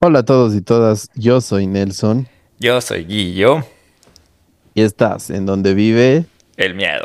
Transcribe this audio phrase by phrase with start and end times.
[0.00, 2.26] Hola a todos y todas, yo soy Nelson.
[2.58, 3.62] Yo soy Guillo.
[4.74, 6.24] Y estás en donde vive
[6.56, 7.04] el miedo.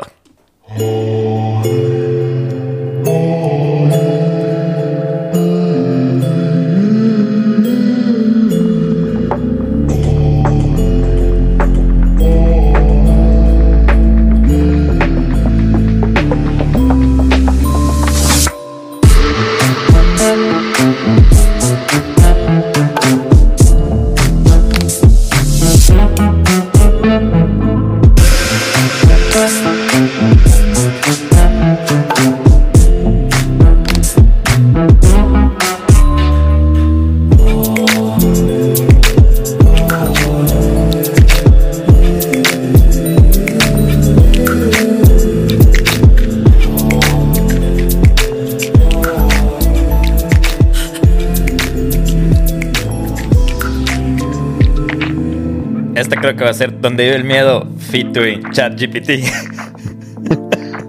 [56.80, 59.24] Donde vive el miedo featuring ChatGPT.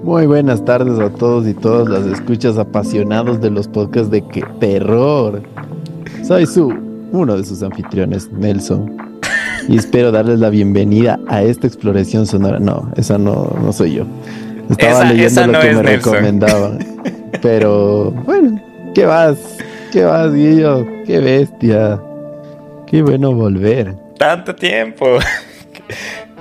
[0.04, 4.44] Muy buenas tardes a todos y todas las escuchas apasionados de los podcasts de que
[4.60, 5.42] terror.
[6.24, 6.74] Soy su
[7.12, 9.12] uno de sus anfitriones, Nelson.
[9.70, 12.60] Y espero darles la bienvenida a esta exploración sonora.
[12.60, 14.06] No, esa no, no soy yo.
[14.70, 16.80] Estaba leyendo lo que me recomendaban.
[17.42, 18.62] Pero bueno,
[18.94, 19.38] ¿qué vas?
[19.92, 20.86] ¿Qué vas, Guillo?
[21.06, 22.00] ¡Qué bestia!
[22.88, 23.96] ¡Qué bueno volver!
[24.22, 25.18] tanto tiempo.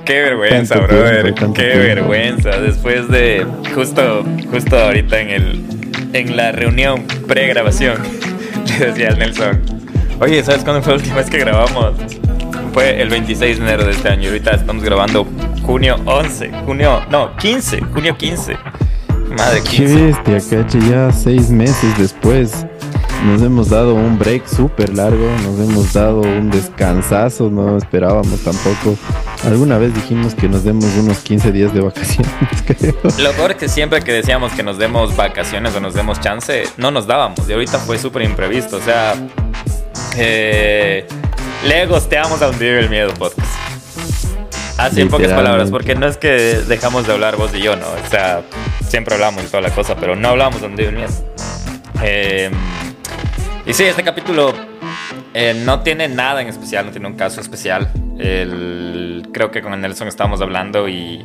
[0.05, 1.35] Qué vergüenza, brother.
[1.55, 2.51] Qué vergüenza.
[2.61, 5.71] Después de justo, justo ahorita en el
[6.13, 7.99] en la reunión pre-grabación,
[8.79, 9.61] le decía al Nelson,
[10.21, 11.95] oye, ¿sabes cuándo fue la última vez que grabamos?
[12.73, 14.29] Fue el 26 de enero de este año.
[14.29, 15.27] Ahorita estamos grabando
[15.63, 18.57] junio 11, junio, no, 15, junio 15.
[19.37, 19.77] Madre 15.
[19.77, 20.03] Qué
[20.35, 22.67] bestia, caché, ya seis meses después.
[23.25, 28.97] Nos hemos dado un break súper largo, nos hemos dado un descansazo, no esperábamos tampoco.
[29.45, 32.33] Alguna vez dijimos que nos demos unos 15 días de vacaciones,
[32.67, 32.95] creo.
[33.19, 36.65] Lo peor es que siempre que decíamos que nos demos vacaciones o nos demos chance,
[36.79, 37.47] no nos dábamos.
[37.47, 38.79] Y ahorita fue súper imprevisto.
[38.79, 39.15] O sea,
[40.17, 41.07] eh,
[41.67, 43.53] le gosteamos a hundir el miedo podcast.
[44.79, 47.85] Así en pocas palabras, porque no es que dejamos de hablar vos y yo, ¿no?
[47.87, 48.43] O sea,
[48.89, 51.13] siempre hablamos y toda la cosa, pero no hablamos de hundir el miedo.
[52.03, 52.51] Eh,
[53.67, 54.53] y sí, este capítulo
[55.35, 57.91] eh, no tiene nada en especial, no tiene un caso especial.
[59.33, 61.25] creo que con el Nelson estábamos hablando y,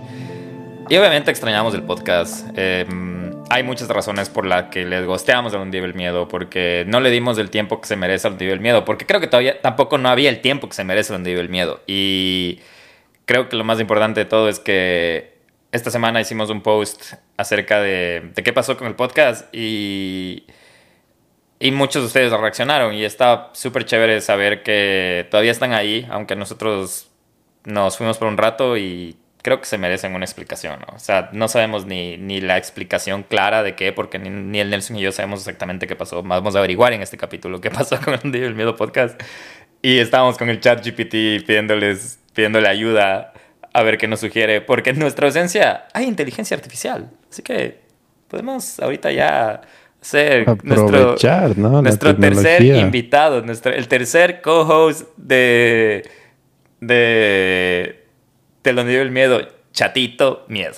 [0.89, 2.47] y obviamente extrañamos el podcast.
[2.55, 6.83] Em, hay muchas razones por las que les gosteamos a un día el miedo, porque
[6.87, 9.27] no le dimos el tiempo que se merece al día el miedo, porque creo que
[9.27, 11.81] todavía tampoco no había el tiempo que se merece al día el miedo.
[11.87, 12.59] Y
[13.25, 15.35] creo que lo más importante de todo es que
[15.71, 20.45] esta semana hicimos un post acerca de, de qué pasó con el podcast y
[21.59, 26.35] y muchos de ustedes reaccionaron y está súper chévere saber que todavía están ahí, aunque
[26.35, 27.09] nosotros
[27.63, 30.95] nos fuimos por un rato y creo que se merecen una explicación, ¿no?
[30.95, 34.97] O sea, no sabemos ni, ni la explicación clara de qué, porque ni, el Nelson
[34.97, 36.23] y yo sabemos exactamente qué pasó.
[36.23, 39.21] Vamos a averiguar en este capítulo qué pasó con el Miedo Podcast.
[39.83, 43.33] Y estábamos con el chat GPT pidiéndoles, pidiéndole ayuda
[43.71, 47.11] a ver qué nos sugiere, porque en nuestra ausencia hay inteligencia artificial.
[47.29, 47.81] Así que
[48.27, 49.61] podemos ahorita ya
[50.05, 51.15] ser nuestro,
[51.81, 56.07] nuestro tercer invitado, nuestro, el tercer co-host de,
[56.79, 58.03] de
[58.61, 59.41] Te lo el miedo,
[59.73, 60.75] Chatito Miedo.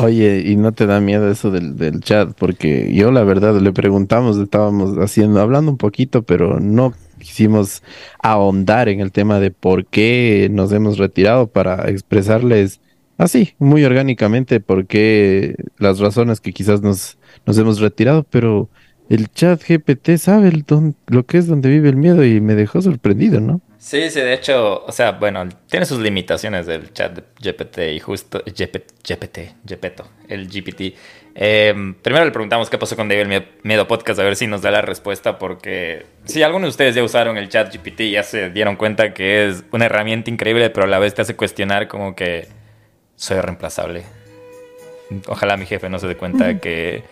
[0.00, 2.30] Oye, ¿y no te da miedo eso del, del, chat?
[2.38, 7.82] Porque yo la verdad le preguntamos, estábamos haciendo, hablando un poquito, pero no quisimos
[8.22, 12.80] ahondar en el tema de por qué nos hemos retirado para expresarles
[13.18, 18.68] así, muy orgánicamente, por qué las razones que quizás nos nos hemos retirado, pero
[19.08, 20.64] el chat GPT sabe el
[21.06, 23.60] lo que es donde vive el miedo y me dejó sorprendido, ¿no?
[23.78, 28.42] Sí, sí, de hecho, o sea, bueno, tiene sus limitaciones del chat GPT y justo
[28.44, 30.94] GPT, GPT, el GPT.
[31.34, 34.60] Em, primero le preguntamos qué pasó con David el Miedo Podcast, a ver si nos
[34.60, 38.50] da la respuesta, porque si algunos de ustedes ya usaron el chat GPT ya se
[38.50, 42.16] dieron cuenta que es una herramienta increíble, pero a la vez te hace cuestionar como
[42.16, 42.48] que
[43.18, 44.04] soy reemplazable.
[45.26, 47.04] Ojalá mi jefe no se dé cuenta que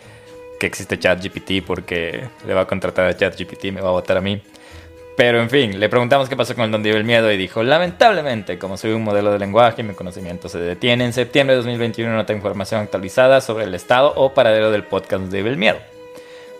[0.58, 4.16] que existe ChatGPT porque le va a contratar a ChatGPT y me va a votar
[4.16, 4.42] a mí.
[5.16, 7.62] Pero en fin, le preguntamos qué pasó con el Donde vive el miedo y dijo,
[7.62, 11.06] lamentablemente, como soy un modelo de lenguaje, mi conocimiento se detiene.
[11.06, 15.22] En septiembre de 2021 no tengo información actualizada sobre el estado o paradero del podcast
[15.22, 15.78] Donde vive el miedo.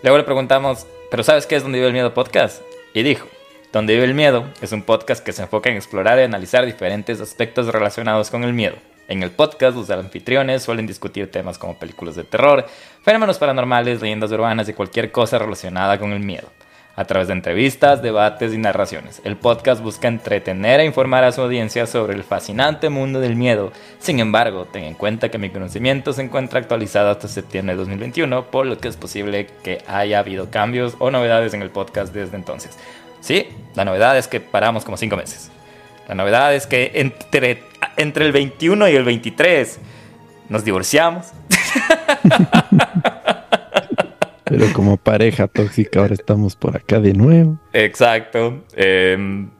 [0.03, 2.63] Luego le preguntamos, ¿pero sabes qué es Donde vive el miedo podcast?
[2.95, 3.27] Y dijo,
[3.73, 7.21] Donde vive el miedo es un podcast que se enfoca en explorar y analizar diferentes
[7.21, 8.77] aspectos relacionados con el miedo.
[9.08, 12.67] En el podcast, los anfitriones suelen discutir temas como películas de terror,
[13.03, 16.49] fenómenos paranormales, leyendas urbanas y cualquier cosa relacionada con el miedo.
[16.99, 19.20] a través de entrevistas, debates y narraciones.
[19.23, 23.70] El podcast busca entretener e informar a su audiencia sobre el fascinante mundo del miedo.
[23.99, 28.47] Sin embargo, ten en cuenta que mi conocimiento se encuentra actualizado hasta septiembre de 2021,
[28.47, 32.35] por lo que es posible que haya habido cambios o novedades en el podcast desde
[32.37, 32.79] entonces.
[33.20, 35.50] Sí, la novedad es que paramos como cinco meses.
[36.09, 37.62] La novedad es que entre,
[37.97, 39.79] entre el 21 y el 23
[40.49, 41.27] nos divorciamos.
[44.45, 47.59] Pero como pareja tóxica ahora estamos por acá de nuevo.
[47.73, 48.65] Exacto.
[48.75, 49.51] Em,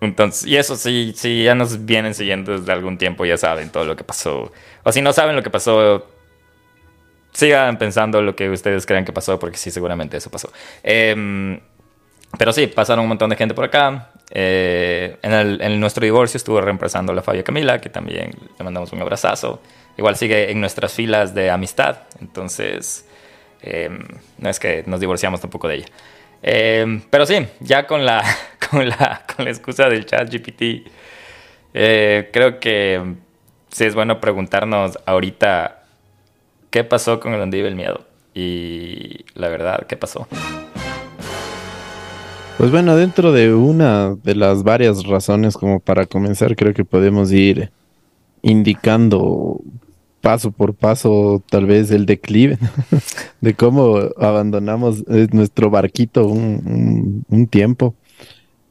[0.00, 3.86] entonces, y eso sí, sí, ya nos vienen siguiendo desde algún tiempo, ya saben todo
[3.86, 4.52] lo que pasó.
[4.84, 6.06] O si no saben lo que pasó,
[7.32, 10.52] sigan pensando lo que ustedes crean que pasó, porque sí, seguramente eso pasó.
[10.82, 11.58] Em,
[12.36, 14.10] pero sí, pasaron un montón de gente por acá.
[14.30, 18.92] Eh, en, el, nuestro divorcio estuvo reemplazando a la Fabia Camila, que también le mandamos
[18.92, 19.62] un abrazazo.
[19.96, 22.00] Igual sigue en nuestras filas de amistad.
[22.20, 23.08] Entonces,
[23.60, 23.98] Em,
[24.38, 25.86] no es que nos divorciamos tampoco de ella.
[26.42, 28.22] Em, pero sí, ya con la,
[28.70, 30.90] con la, con la excusa del chat GPT,
[31.74, 33.14] eh, creo que
[33.70, 35.82] sí es bueno preguntarnos ahorita
[36.70, 38.06] qué pasó con el donde el miedo.
[38.34, 40.28] Y la verdad, ¿qué pasó?
[42.58, 47.30] Pues bueno, dentro de una de las varias razones como para comenzar, creo que podemos
[47.30, 47.70] ir
[48.42, 49.60] indicando
[50.20, 52.58] paso por paso tal vez el declive
[53.40, 57.94] de cómo abandonamos eh, nuestro barquito un, tiempo.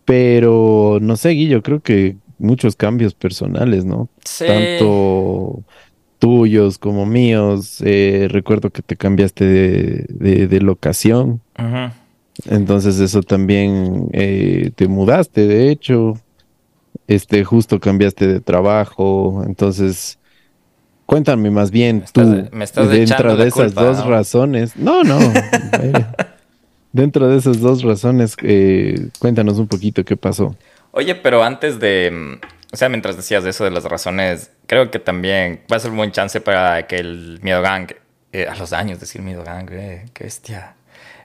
[0.03, 4.09] Pero no sé, Guillo, creo que muchos cambios personales, ¿no?
[4.37, 5.63] Tanto
[6.19, 7.81] tuyos como míos.
[7.85, 11.39] Eh, recuerdo que te cambiaste de, locación.
[12.45, 16.19] Entonces eso también eh, te mudaste, de hecho.
[17.07, 19.43] Este, justo cambiaste de trabajo.
[19.45, 20.19] Entonces
[21.07, 22.21] Cuéntame más bien tú,
[22.89, 24.75] dentro de esas dos razones.
[24.75, 25.17] No, no.
[26.91, 30.53] dentro de esas dos razones, eh, cuéntanos un poquito qué pasó.
[30.91, 34.99] Oye, pero antes de, mm, o sea, mientras decías eso de las razones, creo que
[34.99, 37.93] también va a ser un buen chance para que el Miedo Gang,
[38.33, 40.75] eh, a los años decir Miedo Gang, eh, qué bestia,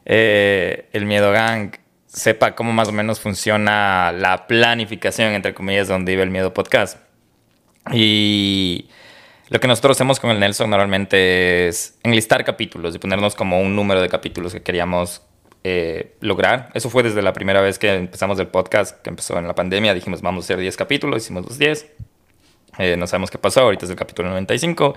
[0.04, 1.72] eh, el Miedo Gang
[2.06, 6.98] sepa cómo más o menos funciona la planificación, entre comillas, donde vive el Miedo Podcast.
[7.92, 8.88] Y
[9.48, 13.74] lo que nosotros hacemos con el Nelson normalmente es enlistar capítulos y ponernos como un
[13.74, 15.22] número de capítulos que queríamos
[15.64, 16.70] eh, lograr.
[16.74, 19.94] Eso fue desde la primera vez que empezamos el podcast, que empezó en la pandemia.
[19.94, 21.86] Dijimos, vamos a hacer 10 capítulos, hicimos los 10.
[22.78, 24.94] Eh, no sabemos qué pasó, ahorita es el capítulo 95.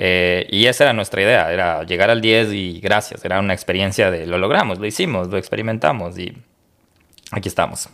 [0.00, 4.12] Eh, y esa era nuestra idea, era llegar al 10 y gracias, era una experiencia
[4.12, 6.38] de lo logramos, lo hicimos, lo experimentamos y
[7.32, 7.88] aquí estamos.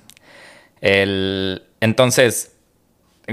[0.83, 2.55] El, entonces,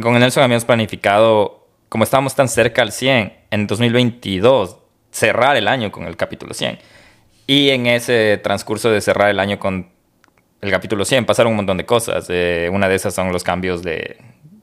[0.01, 4.77] con el Nelson habíamos planificado como estábamos tan cerca al 100, en 2022
[5.11, 6.79] cerrar el año con el capítulo 100.
[7.47, 9.89] Y en ese transcurso de cerrar el año con
[10.61, 12.27] el capítulo 100 pasaron un montón de cosas.
[12.29, 14.17] Eh, una de esas son los cambios de,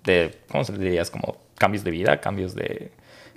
[0.04, 1.10] de, ¿cómo se dirías?
[1.10, 2.90] Como cambios de vida, cambios de...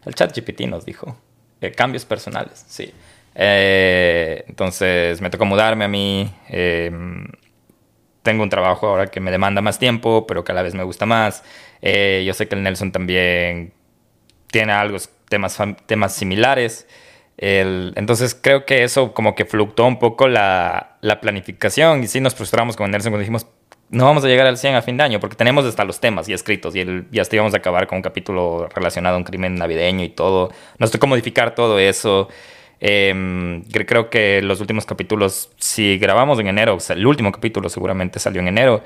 [0.06, 1.18] El chat GPT nos dijo.
[1.62, 2.94] Eh, cambios personales, sí.
[3.36, 6.34] Eh, entonces me tocó mudarme a mí.
[6.50, 7.28] Em,
[8.24, 10.84] tengo un trabajo ahora que me demanda más tiempo, pero que a la vez me
[10.84, 11.44] gusta más.
[11.82, 13.74] yo sé que el Nelson también
[14.52, 14.98] tiene algo,
[15.30, 16.88] temas, temas similares.
[17.38, 22.36] entonces creo que eso como que fluctuó un poco la, la, planificación y sí nos
[22.36, 23.48] frustramos con Nelson cuando dijimos,
[23.92, 26.28] no vamos a llegar al 100 a fin de año porque tenemos hasta los temas
[26.28, 29.56] ya escritos y el, ya íbamos a acabar con un capítulo relacionado a un crimen
[29.56, 30.52] navideño y todo.
[30.80, 32.30] Nos tocó modificar todo eso.
[32.80, 37.70] Em, creo que los últimos capítulos, si grabamos en enero, o sea, el último capítulo
[37.70, 38.84] seguramente salió en enero.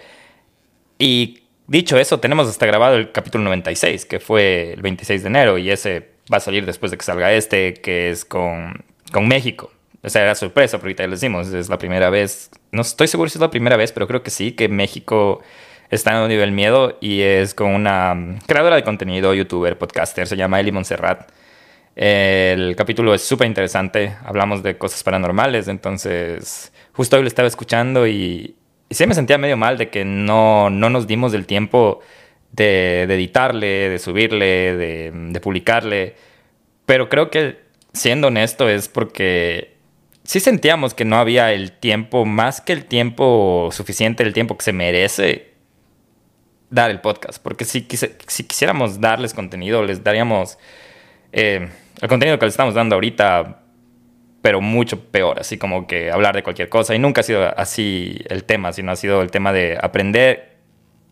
[1.00, 5.58] Y Dicho eso, tenemos hasta grabado el capítulo 96, que fue el 26 de enero,
[5.58, 9.72] y ese va a salir después de que salga este, que es con, con México.
[10.06, 13.30] O sea, era sorpresa, porque ya les decimos, es la primera vez, no estoy seguro
[13.30, 15.42] si es la primera vez, pero creo que sí, que México
[15.90, 20.28] está en un nivel miedo y es con una mm, creadora de contenido, youtuber, podcaster,
[20.28, 21.30] se llama Eli Montserrat.
[21.96, 28.06] El capítulo es súper interesante, hablamos de cosas paranormales, entonces justo hoy lo estaba escuchando
[28.08, 28.56] y,
[28.90, 32.02] sí me sentía medio mal de que no, no nos dimos el tiempo
[32.52, 36.16] de, editarle, de subirle, de, publicarle.
[36.86, 37.60] Pero creo que,
[37.94, 39.75] siendo honesto, es porque
[40.26, 44.64] sí sentíamos que no había el tiempo, más que el tiempo suficiente, el tiempo que
[44.64, 45.54] se merece
[46.70, 47.42] dar el podcast.
[47.42, 47.88] Porque si,
[48.28, 50.58] si quisiéramos darles contenido, les daríamos
[51.32, 51.70] eh,
[52.02, 53.62] el contenido que les estamos dando ahorita
[54.42, 56.94] pero mucho peor, así como que hablar de cualquier cosa.
[56.94, 60.58] Y nunca ha sido así el tema, sino ha sido el tema de aprender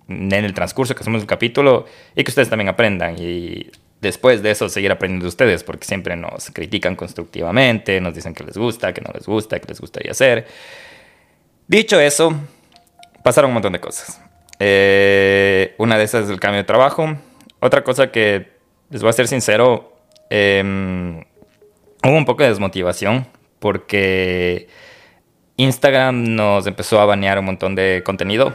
[0.07, 3.15] en el transcurso que hacemos el capítulo y que ustedes también aprendan.
[3.17, 3.71] Y
[4.03, 8.57] después de eso seguir aprendiendo ustedes, porque siempre nos critican constructivamente, nos dicen que les
[8.57, 10.45] gusta, que no les gusta, que les gustaría hacer.
[11.67, 12.35] Dicho eso,
[13.23, 14.21] pasaron un montón de cosas.
[14.59, 17.17] Eh, una de esas es el cambio de trabajo.
[17.59, 18.51] Otra cosa que
[18.89, 19.95] les voy a ser sincero,
[20.29, 21.21] em,
[22.03, 23.25] hubo un poco de desmotivación
[23.59, 24.67] porque
[25.55, 28.53] Instagram nos empezó a banear un montón de contenido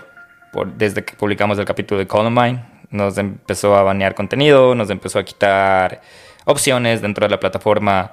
[0.76, 2.77] desde que publicamos el capítulo de Columbine.
[2.90, 6.00] Nos empezó a banear contenido, nos empezó a quitar
[6.45, 8.12] opciones dentro de la plataforma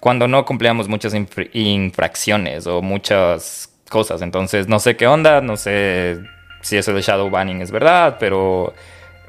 [0.00, 1.14] cuando no cumplíamos muchas
[1.52, 4.22] infracciones o muchas cosas.
[4.22, 6.20] Entonces, no sé qué onda, no sé
[6.60, 8.74] si eso de shadow banning es verdad, pero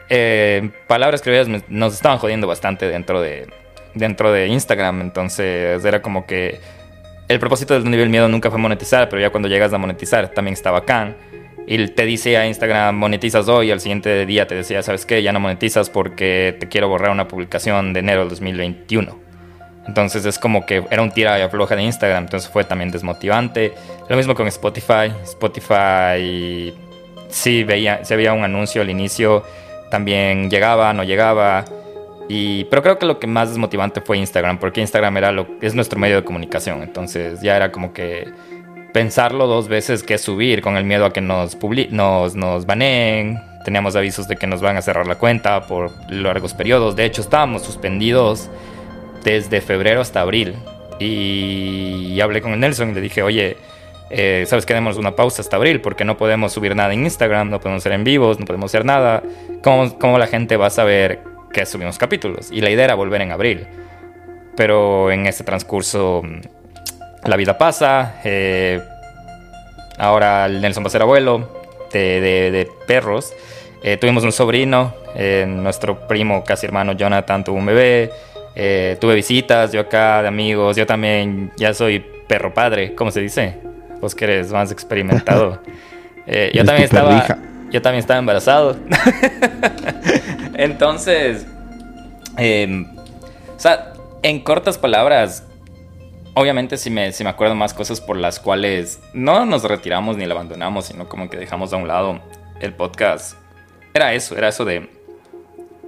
[0.10, 3.48] eh, palabras que nos estaban jodiendo bastante dentro de,
[3.94, 5.02] dentro de Instagram.
[5.02, 6.60] Entonces, era como que
[7.28, 10.54] el propósito del nivel miedo nunca fue monetizar, pero ya cuando llegas a monetizar también
[10.54, 11.16] está bacán.
[11.68, 15.24] Y te dice a Instagram, monetizas hoy, al siguiente día te decía, ¿sabes qué?
[15.24, 19.18] Ya no monetizas porque te quiero borrar una publicación de enero del 2021.
[19.88, 23.74] Entonces es como que era un tira y afloja de Instagram, entonces fue también desmotivante.
[24.10, 25.12] Lo mismo con Spotify.
[25.24, 26.74] Spotify
[27.30, 29.44] sí veía, se veía un anuncio al inicio,
[29.90, 31.66] también llegaba, no llegaba.
[32.28, 35.76] Y, pero creo que lo que más desmotivante fue Instagram, porque Instagram era lo, es
[35.76, 36.82] nuestro medio de comunicación.
[36.82, 38.28] Entonces ya era como que
[38.96, 41.58] pensarlo dos veces que subir con el miedo a que nos,
[41.92, 43.42] nos, nos baneen.
[43.66, 46.96] Teníamos avisos de que nos van a cerrar la cuenta por largos periodos.
[46.96, 48.50] De hecho, estábamos suspendidos
[49.26, 50.56] desde febrero hasta abril.
[50.98, 53.58] Y, hablé con Nelson y le dije, oye,
[54.12, 55.82] eh, ¿sabes que demos una pausa hasta abril?
[55.82, 58.86] Porque no podemos subir nada en Instagram, no podemos hacer en vivos, no podemos hacer
[58.86, 59.24] nada.
[59.62, 61.20] ¿Cómo, cómo la gente va a saber
[61.52, 62.50] que subimos capítulos?
[62.50, 63.68] Y la idea era volver en abril.
[64.56, 66.22] Pero en este transcurso
[67.26, 68.16] la vida pasa.
[68.24, 68.82] Eh,
[69.98, 71.50] ahora Nelson va a ser abuelo
[71.92, 73.34] de, de, perros.
[73.84, 74.94] Eh, tuvimos un sobrino,
[75.48, 78.12] nuestro primo, casi hermano Jonathan, tuvo un bebé.
[78.58, 83.20] Eh, tuve visitas, yo acá de amigos, yo también ya soy perro padre, ¿cómo se
[83.20, 83.58] dice?
[84.00, 85.62] Vos que eres más experimentado.
[86.28, 87.38] Eh, yo también estaba,
[87.70, 88.76] yo también estaba embarazado.
[90.56, 91.46] Entonces,
[92.36, 92.88] em,
[93.56, 95.44] o sea, en cortas palabras,
[96.36, 100.36] obviamente si me, me acuerdo más cosas por las cuales no nos retiramos ni la
[100.36, 102.22] abandonamos, sino como que dejamos a un lado
[102.60, 103.38] el podcast.
[103.94, 104.90] Era eso, era eso de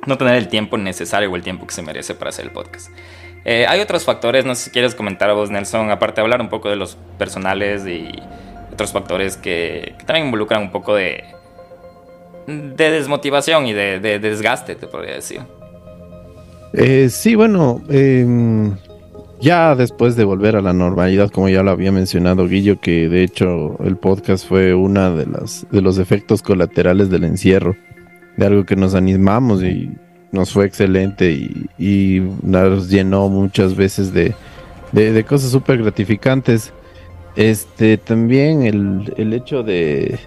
[0.05, 2.89] no tener el tiempo necesario o el tiempo que se merece para hacer el podcast.
[3.45, 6.41] Eh, hay otros factores, no sé si quieres comentar a vos, Nelson, aparte de hablar
[6.41, 8.09] un poco de los personales y
[8.71, 11.23] otros factores que, también involucran un poco de,
[12.45, 15.41] de desmotivación y de, desgaste, te podría decir.
[16.73, 18.77] Eh, sí, bueno, em,
[19.39, 23.23] ya después de volver a la normalidad, como ya lo había mencionado Guillo, que de
[23.23, 27.75] hecho el podcast fue una de las de los efectos colaterales del encierro
[28.37, 29.91] de algo que nos animamos y
[30.31, 31.31] nos fue excelente
[31.77, 34.33] y, nos llenó muchas veces de,
[35.25, 36.73] cosas súper gratificantes.
[37.35, 40.17] Este también el, hecho de,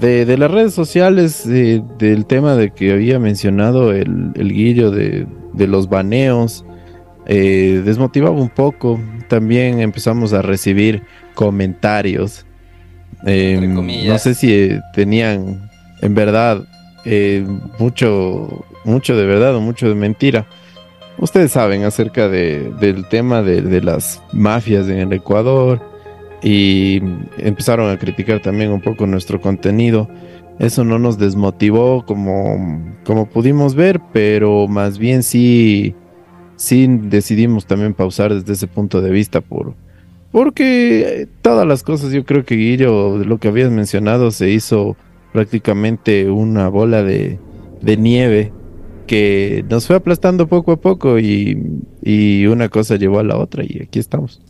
[0.00, 5.88] de, las redes sociales, del tema de que había mencionado el, el guillo de, los
[5.88, 6.64] baneos,
[7.26, 9.00] eh, desmotivaba un poco.
[9.28, 11.02] También empezamos a recibir
[11.34, 12.44] comentarios.
[13.24, 13.74] Em,
[14.06, 16.64] no sé si eh, tenían en verdad
[17.04, 17.46] eh,
[17.78, 20.46] mucho, mucho de verdad o mucho de mentira.
[21.18, 25.80] Ustedes saben acerca del tema de, las mafias en el Ecuador
[26.42, 27.00] y
[27.38, 30.08] empezaron a criticar también un poco nuestro contenido.
[30.58, 35.94] Eso no nos desmotivó como, como pudimos ver, pero más bien sí,
[36.62, 39.74] sí decidimos también pausar desde ese punto de vista por,
[40.30, 44.96] porque todas las cosas, yo creo que Guillo, lo que habías mencionado, se hizo
[45.32, 47.38] prácticamente una bola de,
[47.82, 48.52] nieve
[49.08, 51.58] que nos fue aplastando poco a poco y,
[52.46, 54.40] una cosa llevó a la otra y aquí estamos.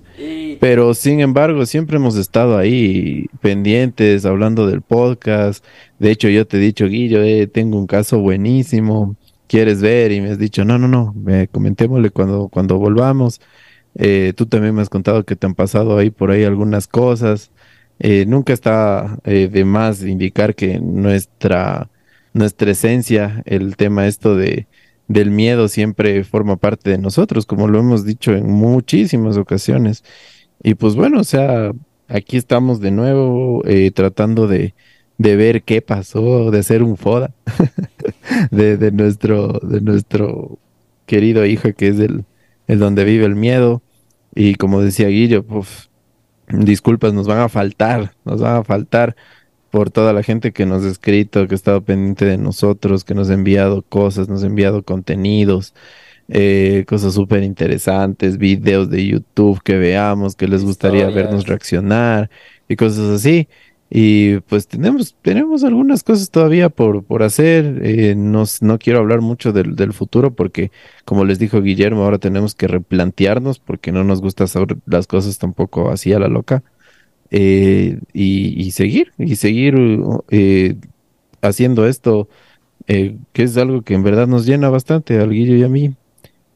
[0.60, 5.64] Pero sin embargo, siempre hemos estado ahí pendientes, hablando del podcast.
[5.98, 9.16] De hecho, yo te he dicho, Guillo, eh, tengo un caso buenísimo,
[9.52, 10.12] ¿quieres ver?
[10.12, 13.38] Y me has dicho, no, no, no, me comentémosle cuando, cuando volvamos.
[13.94, 17.50] Eh, tú también me has contado que te han pasado ahí por ahí algunas cosas.
[17.98, 21.90] Eh, nunca está eh, de más indicar que nuestra,
[22.32, 24.68] nuestra esencia, el tema esto de,
[25.06, 30.02] del miedo siempre forma parte de nosotros, como lo hemos dicho en muchísimas ocasiones.
[30.62, 31.72] Y pues bueno, o sea,
[32.08, 34.74] aquí estamos de nuevo eh, tratando de,
[35.22, 37.32] de, ver qué pasó, de hacer un foda
[38.50, 40.58] de, de, nuestro, de nuestro
[41.06, 42.24] querido hijo que es el,
[42.66, 43.82] el donde vive el miedo.
[44.34, 45.90] Y como decía Guillo, pues
[46.48, 49.16] disculpas nos van a faltar, nos van a faltar
[49.70, 53.14] por toda la gente que nos ha escrito, que ha estado pendiente de nosotros, que
[53.14, 55.74] nos ha enviado cosas, nos ha enviado contenidos,
[56.28, 62.30] eh, cosas súper interesantes, videos de YouTube que veamos, que les gustaría vernos reaccionar,
[62.68, 63.48] y cosas así.
[63.94, 67.82] Y pues tenemos, tenemos algunas cosas todavía por, por hacer.
[67.84, 70.70] Eh, no, no, quiero hablar mucho del, del, futuro porque,
[71.04, 75.36] como les dijo Guillermo, ahora tenemos que replantearnos porque no nos gusta hacer las cosas
[75.38, 76.62] tampoco así a la loca.
[77.30, 79.74] Eh, y, y, seguir, y seguir
[80.30, 80.76] eh,
[81.42, 82.30] haciendo esto,
[82.86, 85.94] que es algo que en verdad nos llena bastante al Guillo y a mí.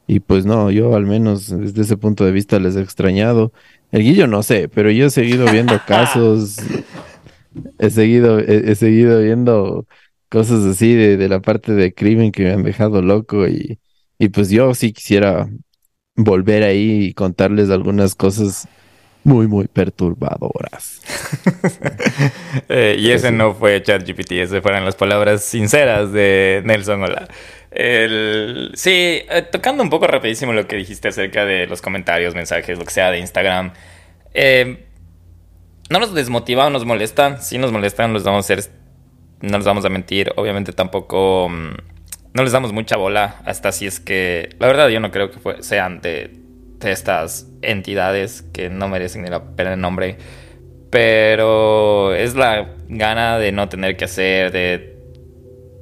[0.07, 3.51] Y pues no, yo al menos desde ese punto de vista les he extrañado.
[3.91, 6.57] El Guillo no sé, pero yo he seguido viendo casos
[7.79, 9.85] he seguido, he, seguido viendo
[10.29, 13.79] cosas así de, de, la parte de crimen que me han dejado loco y,
[14.19, 15.49] y pues yo sí quisiera
[16.15, 18.67] volver ahí y contarles algunas cosas
[19.23, 21.01] muy, muy perturbadoras.
[22.69, 27.27] eh, y ese no fue ChatGPT, esas fueron las palabras sinceras de Nelson Hola.
[27.69, 32.79] El, sí, eh, tocando un poco rapidísimo lo que dijiste acerca de los comentarios, mensajes,
[32.79, 33.73] lo que sea de Instagram.
[34.33, 34.86] Eh,
[35.89, 37.39] no nos desmotiva o nos molesta.
[37.39, 38.55] Sí nos molesta, no vamos a
[39.41, 40.31] no les vamos a mentir.
[40.35, 41.75] Obviamente tampoco mm,
[42.33, 45.63] no les damos mucha bola hasta si es que la verdad yo no creo que
[45.63, 46.31] sean de,
[46.79, 50.17] de, estas entidades que no merecen ni la pena el nombre.
[50.89, 54.97] Pero es la gana de no tener que hacer, de,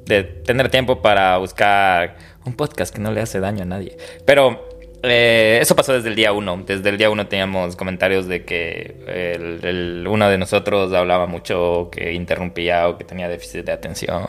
[0.06, 3.98] de tener tiempo para buscar un podcast que no le hace daño a nadie.
[4.26, 4.68] Pero
[5.10, 6.64] eh, eso pasó desde el día uno.
[6.66, 12.14] Desde el día uno teníamos comentarios de que el, uno de nosotros hablaba mucho, que
[12.14, 14.24] interrumpía o que tenía déficit de atención.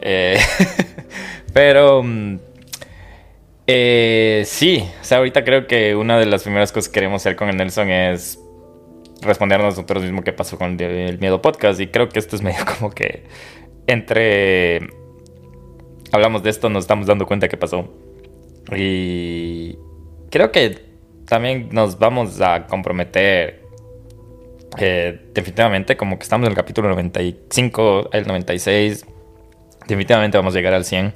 [0.00, 0.38] Eh,
[1.52, 2.38] pero mm,
[3.66, 7.36] eh, sí, o sea, ahorita creo que una de las primeras cosas que queremos hacer
[7.36, 8.38] con el Nelson es
[9.20, 11.80] respondernos nosotros mismos qué pasó con el Miedo Podcast.
[11.80, 13.24] Y creo que esto es medio como que
[13.86, 14.88] entre
[16.12, 17.88] hablamos de esto, nos estamos dando cuenta qué pasó.
[18.76, 19.78] Y
[20.30, 20.84] creo que
[21.26, 23.62] también nos vamos a comprometer
[24.78, 29.06] eh, definitivamente, como que estamos en el capítulo 95, el 96,
[29.86, 31.12] definitivamente vamos a llegar al 100.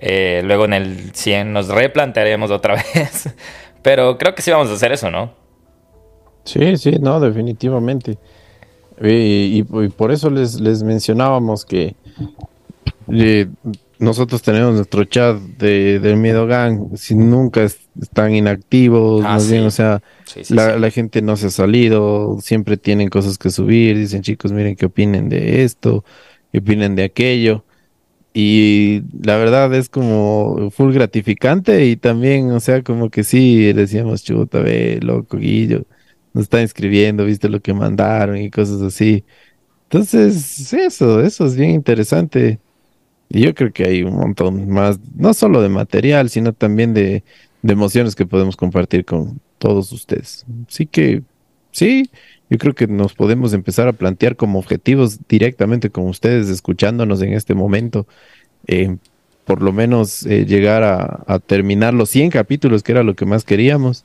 [0.00, 3.34] Eh, luego en el 100 nos replantearemos otra vez.
[3.82, 5.32] Pero creo que sí vamos a hacer eso, ¿no?
[6.44, 8.18] Sí, sí, no, definitivamente.
[9.02, 9.62] Y,
[9.96, 11.94] por eso les, les mencionábamos que
[13.10, 13.46] eh,
[14.00, 19.64] nosotros tenemos nuestro chat de, del Miedo Gang, si nunca están inactivos, ah, más bien,
[19.64, 20.02] o sea,
[20.48, 24.86] la, gente no se ha salido, siempre tienen cosas que subir, dicen chicos, miren qué
[24.86, 26.02] opinen de esto,
[26.50, 27.64] qué opinen de aquello.
[28.32, 34.22] Y la verdad es como full gratificante y también, o sea, como que sí, decíamos,
[34.24, 35.84] chuta, ve, loco, Guillo,
[36.32, 39.24] nos está inscribiendo, viste lo que mandaron y cosas así.
[39.84, 42.60] Entonces, eso, eso es bien interesante.
[43.32, 47.22] Y yo creo que hay un montón más, no solo de material, sino también de,
[47.62, 50.44] emociones que podemos compartir con todos ustedes.
[50.68, 51.22] Así que
[51.70, 52.10] sí,
[52.48, 57.34] yo creo que nos podemos empezar a plantear como objetivos directamente con ustedes, escuchándonos en
[57.34, 58.06] este momento.
[58.66, 58.96] Eh,
[59.44, 63.26] por lo menos eh, llegar a, a, terminar los 100 capítulos, que era lo que
[63.26, 64.04] más queríamos.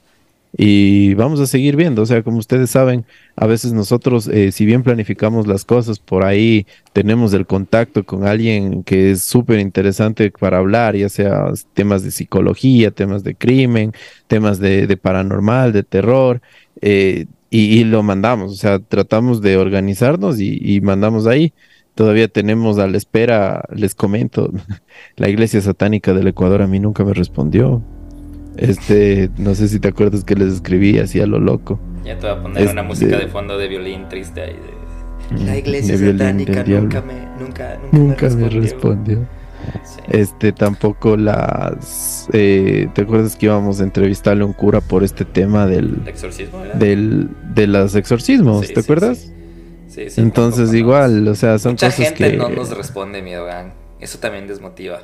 [0.58, 4.65] Y vamos a seguir viendo, o sea, como ustedes saben, a veces nosotros, eh, si
[4.65, 10.32] bien planificamos las cosas, por ahí tenemos el contacto con alguien que es súper interesante
[10.32, 13.91] para hablar, ya sea temas de psicología, temas de crimen,
[14.28, 16.41] temas de, paranormal, de terror,
[16.82, 21.54] eh, y, lo mandamos, o sea, tratamos de organizarnos y, y mandamos ahí.
[21.96, 24.52] Todavía tenemos a la espera, les comento,
[25.18, 27.84] la iglesia satánica del Ecuador a mí nunca me respondió.
[28.58, 31.80] Este, no sé si te acuerdas que les escribí así a lo loco.
[32.04, 35.44] Ya te voy a poner una música de fondo de violín triste ahí de...
[35.44, 39.28] La iglesia satánica nunca me, nunca, nunca, me respondió.
[40.10, 42.30] Este, tampoco las...
[42.32, 45.98] Eh, ¿Te acuerdas que íbamos a entrevistarle a un cura por este tema del...
[46.06, 46.63] exorcismo?
[46.76, 49.32] Del, de los exorcismos, ¿te acuerdas?
[49.88, 50.22] Sí, sí.
[50.22, 53.72] Entonces igual, o sea, son Mucha cosas gente no nos responde, miedo gang.
[54.00, 55.00] Eso también desmotiva.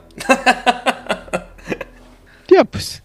[2.47, 3.01] ya, pues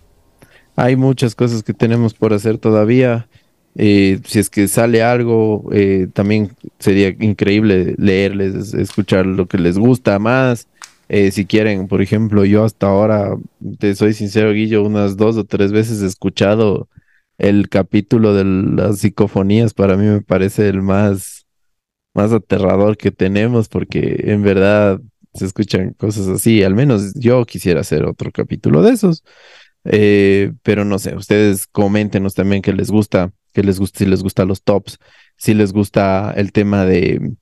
[0.77, 3.27] hay muchas cosas que tenemos por hacer todavía.
[3.79, 9.79] Eh, si es que sale algo, eh, también sería increíble leerles, escuchar lo que les
[9.79, 10.69] gusta más.
[11.09, 13.37] Eh, si quieren, por ejemplo, yo hasta ahora,
[13.79, 16.89] te soy sincero, Guillo, unas dos o tres veces he escuchado
[17.39, 19.75] el capítulo de las psicofonías.
[19.75, 21.47] Para mí me parece el más,
[22.15, 25.01] más aterrador que tenemos, porque en verdad
[25.35, 26.62] se escuchan cosas así.
[26.62, 29.23] Al menos yo quisiera hacer otro capítulo de esos.
[29.90, 34.22] Eh, pero no sé, ustedes coméntenos también que les gusta, que les gusta, si les
[34.22, 34.99] gusta los tops,
[35.37, 37.35] si les gusta el tema de,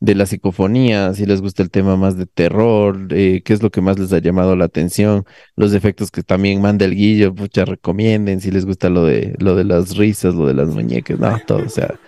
[0.00, 3.70] de la psicofonía, si les gusta el tema más de terror, eh, qué es lo
[3.70, 5.24] que más les ha llamado la atención,
[5.56, 9.54] los efectos que también manda el guillo, pucha, recomienden, si les gusta lo de, lo
[9.56, 11.98] de las risas, lo de las muñecas, no, todo, o sea,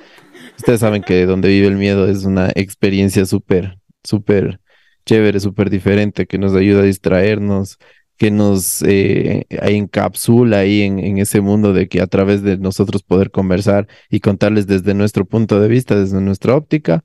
[0.57, 4.61] Ustedes saben que donde vive el miedo es una experiencia súper, súper
[5.04, 7.78] chévere, súper diferente, que nos ayuda a distraernos,
[8.16, 13.03] que nos eh, encapsula ahí en, en, ese mundo de que a través de nosotros
[13.03, 17.05] poder conversar y contarles desde nuestro punto de vista, desde nuestra óptica,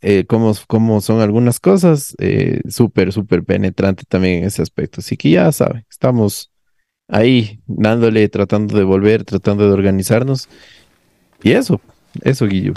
[0.00, 5.00] eh, cómo, cómo, son algunas cosas, eh, súper, súper penetrante también en ese aspecto.
[5.00, 6.50] Así que ya saben, estamos
[7.08, 10.48] ahí dándole, tratando de volver, tratando de organizarnos.
[11.42, 11.80] Y eso,
[12.22, 12.74] eso, Guillo.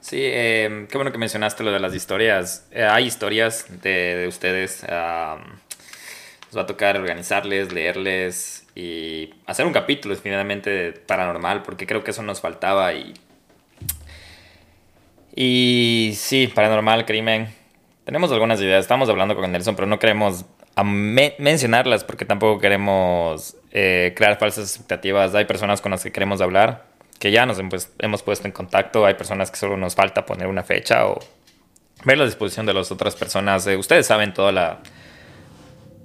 [0.00, 2.66] Sí, eh, qué bueno que mencionaste lo de las historias.
[2.72, 4.84] Eh, hay historias de, de ustedes.
[6.50, 12.10] Nos va a tocar organizarles, leerles y hacer un capítulo definitivamente paranormal, porque creo que
[12.10, 13.14] eso nos faltaba y
[15.34, 17.48] y sí, paranormal, crimen.
[18.04, 18.82] Tenemos algunas ideas.
[18.82, 20.44] Estamos hablando con Nelson, pero no queremos
[21.38, 25.34] mencionarlas porque tampoco queremos eh, crear falsas expectativas.
[25.34, 26.84] Hay personas con las que queremos hablar,
[27.18, 27.58] que ya nos
[27.98, 29.06] hemos puesto en contacto.
[29.06, 31.20] Hay personas que solo nos falta poner una fecha o
[32.04, 33.66] ver la disposición de las otras personas.
[33.66, 34.80] Eh, ustedes saben toda la...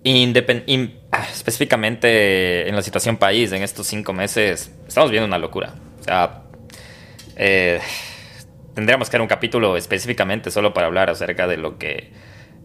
[0.07, 5.73] Ah, específicamente en la situación país, en estos cinco meses, estamos viendo una locura.
[5.99, 6.43] O sea,
[7.35, 7.79] eh,
[8.75, 12.11] tendríamos que hacer un capítulo específicamente solo para hablar acerca de lo que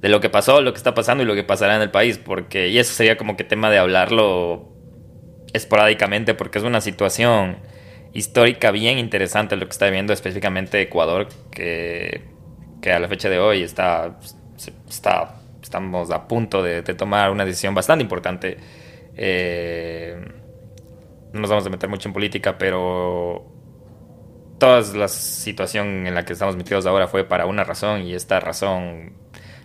[0.02, 2.18] de lo que pasó, lo que está pasando y lo que pasará en el país,
[2.18, 4.68] porque y eso sería como que tema de hablarlo
[5.54, 7.58] esporádicamente porque es una situación
[8.12, 12.22] histórica bien interesante lo que está viviendo específicamente Ecuador que,
[12.82, 14.18] que a la fecha de hoy está
[14.88, 18.56] está estamos a punto de, tomar una decisión bastante importante
[19.16, 20.16] eh,
[21.32, 23.46] no nos vamos a meter mucho en política pero
[24.58, 28.40] toda la situación en la que estamos metidos ahora fue para una razón y esta
[28.40, 29.14] razón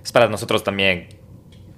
[0.03, 1.09] es para nosotros también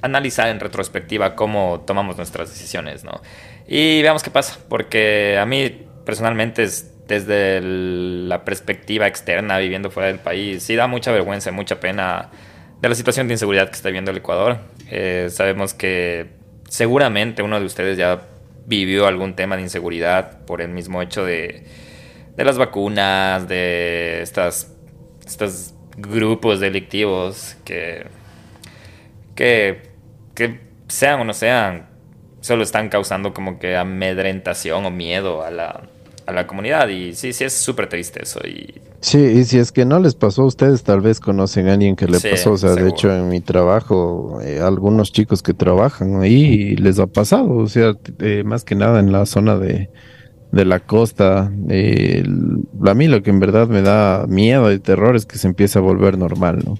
[0.02, 3.22] analizar en retrospectiva cómo tomamos nuestras decisiones, ¿no?
[3.68, 10.08] Y veamos qué pasa, porque a mí personalmente es desde la perspectiva externa viviendo fuera
[10.08, 12.30] del país, sí da mucha vergüenza, mucha pena
[12.82, 14.60] de la situación de inseguridad que está viviendo el Ecuador.
[14.90, 16.28] Eh, sabemos que
[16.70, 18.22] seguramente uno de ustedes ya
[18.66, 21.66] vivió algún tema de inseguridad por el mismo hecho de
[22.38, 24.72] de las vacunas, de estas,
[25.26, 28.06] estos grupos delictivos que,
[29.36, 29.82] que,
[30.36, 31.90] que sean o no sean,
[32.42, 35.90] solo están causando como que amedrentación o miedo a la,
[36.28, 36.88] a la comunidad.
[36.90, 38.40] Y sí, sí es súper triste eso.
[38.46, 38.76] Y...
[39.00, 41.96] Sí, y si es que no les pasó a ustedes, tal vez conocen a alguien
[41.96, 42.52] que le pasó.
[42.52, 47.08] O sea, de hecho, en mi trabajo, eh, algunos chicos que trabajan ahí les ha
[47.08, 47.50] pasado.
[47.50, 49.90] O sea, eh, más que nada en la zona de
[50.52, 51.52] de la costa.
[51.70, 52.24] Eh,
[52.86, 55.78] a mí lo que en verdad me da miedo y terror es que se empiece
[55.78, 56.78] a volver normal, ¿no?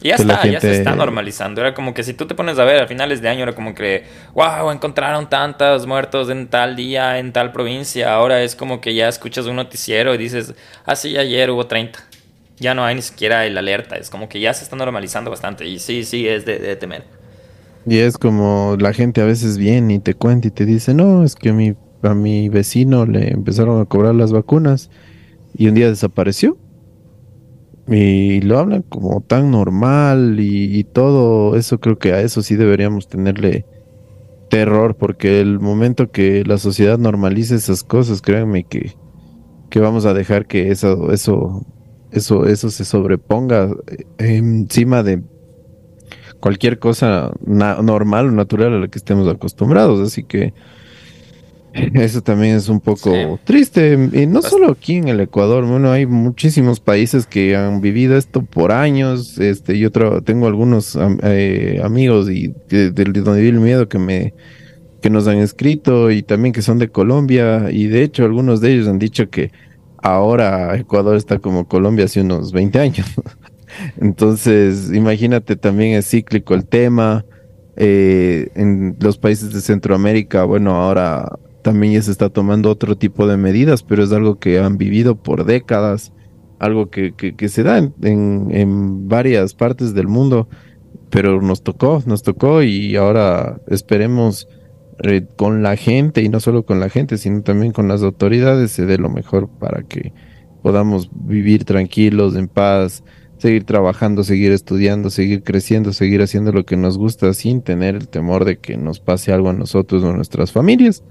[0.00, 1.60] Y ya está, ya se está normalizando.
[1.60, 3.74] Era como que si tú te pones a ver a finales de año, era como
[3.74, 8.14] que, wow, encontraron tantos muertos en tal día, en tal provincia.
[8.14, 11.98] Ahora es como que ya escuchas un noticiero y dices, ah, sí, ayer hubo 30.
[12.58, 13.96] Ya no hay ni siquiera el alerta.
[13.96, 15.66] Es como que ya se está normalizando bastante.
[15.66, 17.04] Y sí, sí, es de, de temer.
[17.86, 21.24] Y es como la gente a veces viene y te cuenta y te dice, no,
[21.24, 24.90] es que mi a mi vecino le empezaron a cobrar las vacunas
[25.54, 26.56] y un día desapareció.
[27.88, 33.08] Y lo hablan como tan normal y, todo eso creo que a eso sí deberíamos
[33.08, 33.66] tenerle
[34.48, 38.94] terror porque el momento que la sociedad normalice esas cosas, créanme que,
[39.70, 41.66] que vamos a dejar que eso, eso,
[42.12, 45.22] eso, eso se sobreponga eh, encima de
[46.38, 50.00] cualquier cosa normal o natural a la que estemos acostumbrados.
[50.00, 50.54] Así que
[51.94, 54.10] eso también es un poco triste.
[54.12, 58.42] Y no solo aquí en el Ecuador, bueno, hay muchísimos países que han vivido esto
[58.42, 59.38] por años.
[59.38, 59.90] Este, yo
[60.22, 64.34] tengo algunos eh, amigos y de, donde vive el miedo que me
[65.00, 68.74] que nos han escrito y también que son de Colombia y de hecho algunos de
[68.74, 69.50] ellos han dicho que
[70.02, 73.06] ahora Ecuador está como Colombia hace unos 20 años.
[73.98, 77.24] Entonces, imagínate también es cíclico el tema.
[77.76, 83.26] Eh, en los países de Centroamérica, bueno, ahora también ya se está tomando otro tipo
[83.26, 86.12] de medidas, pero es algo que han vivido por décadas,
[86.58, 87.94] algo que, que, se da en,
[88.50, 90.48] en, varias partes del mundo,
[91.10, 94.48] pero nos tocó, nos tocó y ahora esperemos
[95.02, 98.72] eh, con la gente y no solo con la gente, sino también con las autoridades
[98.72, 100.12] se dé lo mejor para que
[100.62, 103.02] podamos vivir tranquilos, en paz,
[103.38, 108.08] seguir trabajando, seguir estudiando, seguir creciendo, seguir haciendo lo que nos gusta sin tener el
[108.08, 111.02] temor de que nos pase algo a nosotros o a nuestras familias.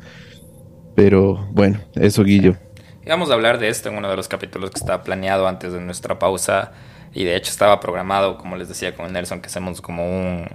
[1.00, 2.58] Pero bueno, eso Guillo.
[3.06, 5.72] Y vamos a hablar de esto en uno de los capítulos que estaba planeado antes
[5.72, 6.74] de nuestra pausa.
[7.14, 10.46] Y de hecho estaba programado, como les decía con Nelson, que hacemos como un,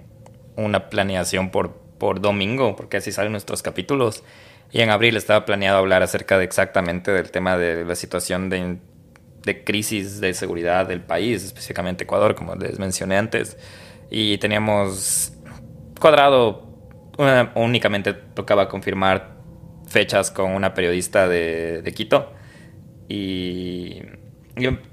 [0.57, 4.23] una planeación por, por domingo, porque así salen nuestros capítulos.
[4.71, 8.77] Y en abril estaba planeado hablar acerca de exactamente del tema de la situación de
[9.45, 13.57] de crisis de seguridad del país, específicamente Ecuador, como les mencioné antes.
[14.11, 15.33] Y teníamos
[15.99, 16.67] cuadrado,
[17.55, 19.34] únicamente tocaba confirmar
[19.95, 22.33] fechas con una periodista de, de Quito.
[23.09, 24.03] Y,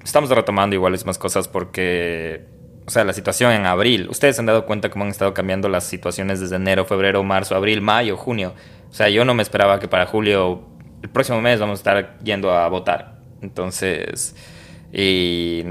[0.04, 2.46] estamos retomando iguales más cosas porque,
[2.86, 5.86] o sea, la situación en abril, ustedes han dado cuenta cómo han estado cambiando las
[5.86, 8.54] situaciones desde enero, febrero, marzo, abril, mayo, junio.
[8.90, 10.68] O sea, yo no me esperaba que para julio,
[11.02, 13.20] el próximo mes, vamos a estar yendo a votar.
[13.42, 14.36] Entonces,
[14.94, 15.64] y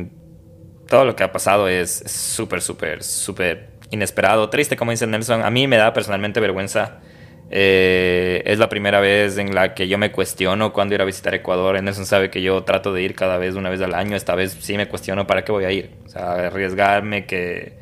[0.88, 5.43] todo lo que ha pasado es súper, súper, súper inesperado, triste, como dice Nelson.
[5.43, 6.99] A mí me da personalmente vergüenza
[7.53, 11.35] eh, es la primera vez en la que yo me cuestiono cuándo ir a visitar
[11.35, 11.83] Ecuador.
[11.83, 14.17] Nelson sabe que yo trato de ir cada vez una vez al año.
[14.17, 15.91] Esta vez sí me cuestiono para qué voy a ir.
[16.07, 17.77] O sea, arriesgarme que,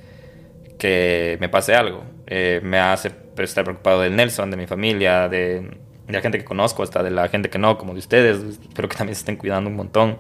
[0.79, 2.03] que me pase algo.
[2.27, 5.61] Eh, me hace estar preocupado de Nelson, de mi familia, de,
[6.07, 8.39] de, la gente que conozco, hasta de la gente que no, como de ustedes.
[8.39, 10.19] Espero que también se estén cuidando un montón.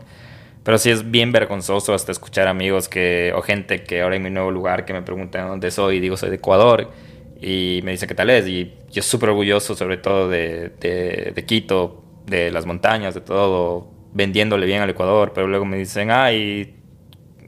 [0.63, 4.31] Pero sí es bien vergonzoso hasta escuchar amigos que, o gente que ahora en mi
[4.31, 6.91] nuevo lugar que me preguntan dónde soy y digo soy de Ecuador
[7.40, 8.46] y me dice qué tal es.
[8.48, 14.66] Y yo súper orgulloso sobre todo de, de, Quito, de las montañas, de todo, vendiéndole
[14.66, 16.77] bien al Ecuador, pero luego me dicen, ay,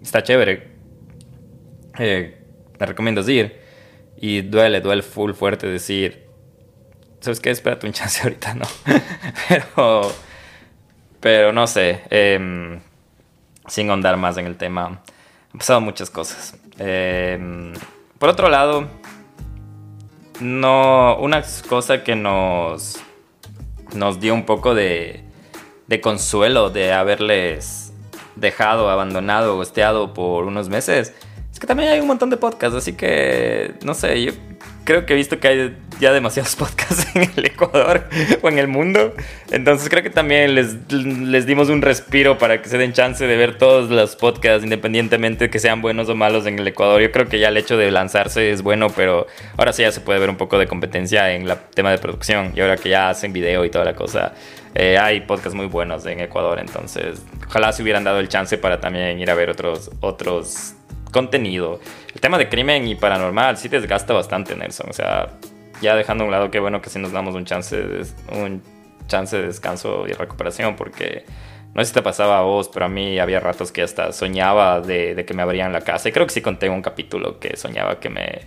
[0.00, 0.68] está chévere,
[1.98, 2.38] eh,
[2.78, 3.60] me recomiendas ir.
[4.16, 6.26] Y duele, duele full fuerte decir,
[7.20, 7.50] ¿sabes qué?
[7.50, 8.66] Espérate un chance ahorita, ¿no?
[9.48, 10.12] pero,
[11.20, 12.80] pero no sé, em,
[13.66, 14.86] sin ahondar más en el tema,
[15.52, 16.56] han pasado muchas cosas.
[16.78, 17.72] Em,
[18.18, 18.88] por otro lado,
[20.40, 22.98] no, una cosa que nos,
[23.94, 25.24] nos dio un poco de,
[25.86, 27.92] de consuelo de haberles
[28.36, 31.14] dejado, abandonado, gosteado por unos meses,
[31.52, 34.32] es que también hay un montón de podcasts, así que, no sé, yo
[34.84, 38.08] creo que he visto que hay ya demasiados podcasts en el Ecuador
[38.42, 39.14] o en el mundo.
[39.50, 43.36] Entonces creo que también les, les dimos un respiro para que se den chance de
[43.36, 47.00] ver todos los podcasts, independientemente de que sean buenos o malos en el Ecuador.
[47.00, 50.00] Yo creo que ya el hecho de lanzarse es bueno, pero ahora sí ya se
[50.00, 52.52] puede ver un poco de competencia en el tema de producción.
[52.54, 54.32] Y ahora que ya hacen video y toda la cosa,
[54.74, 56.58] eh, hay podcasts muy buenos en Ecuador.
[56.58, 60.74] Entonces ojalá se hubieran dado el chance para también ir a ver otros, otros
[61.10, 61.80] contenido.
[62.14, 64.90] El tema de crimen y paranormal sí desgasta bastante, Nelson.
[64.90, 65.28] O sea,
[65.80, 68.62] ya dejando a un lado, qué bueno que sí nos damos un chance de, un
[69.06, 71.24] chance de descanso y recuperación, porque
[71.74, 74.80] no sé si te pasaba a vos, pero a mí había ratos que hasta soñaba
[74.80, 76.08] de, que me abrían la casa.
[76.08, 78.40] Y creo que sí conté un capítulo que soñaba que me,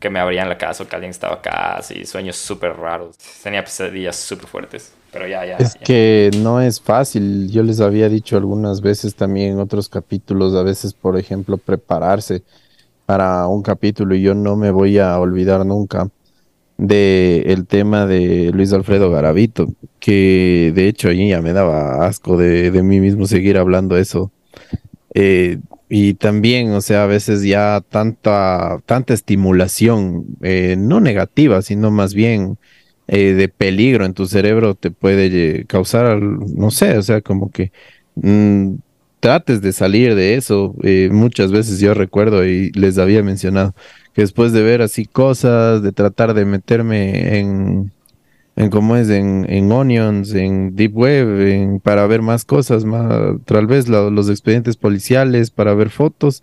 [0.00, 3.16] que me abrían la casa o que alguien estaba acá, así, sueños súper raros.
[3.42, 4.94] Tenía pesadillas súper fuertes.
[5.12, 5.56] Pero ya, ya.
[5.56, 7.50] Es que no es fácil.
[7.50, 12.42] Yo les había dicho algunas veces también en otros capítulos, a veces, por ejemplo, prepararse
[13.06, 16.10] para un capítulo y yo no me voy a olvidar nunca
[16.76, 19.68] de el tema de Luis Alfredo Garavito,
[19.98, 24.30] que de hecho allí ya me daba asco de, de mí mismo seguir hablando eso.
[25.14, 31.90] Eh, y también, o sea, a veces ya tanta, tanta estimulación, eh, no negativa, sino
[31.90, 32.58] más bien
[33.08, 37.72] eh, de peligro en tu cerebro te puede causar, no sé, o sea, como que
[38.16, 38.74] mm,
[39.20, 40.74] trates de salir de eso.
[41.10, 43.74] muchas veces yo recuerdo y les había mencionado
[44.18, 47.92] después de ver así cosas, de tratar de meterme en,
[48.56, 53.06] en cómo es, en, en Onions, en Deep Web, en, para ver más cosas, más,
[53.44, 56.42] tal vez los expedientes policiales, para ver fotos.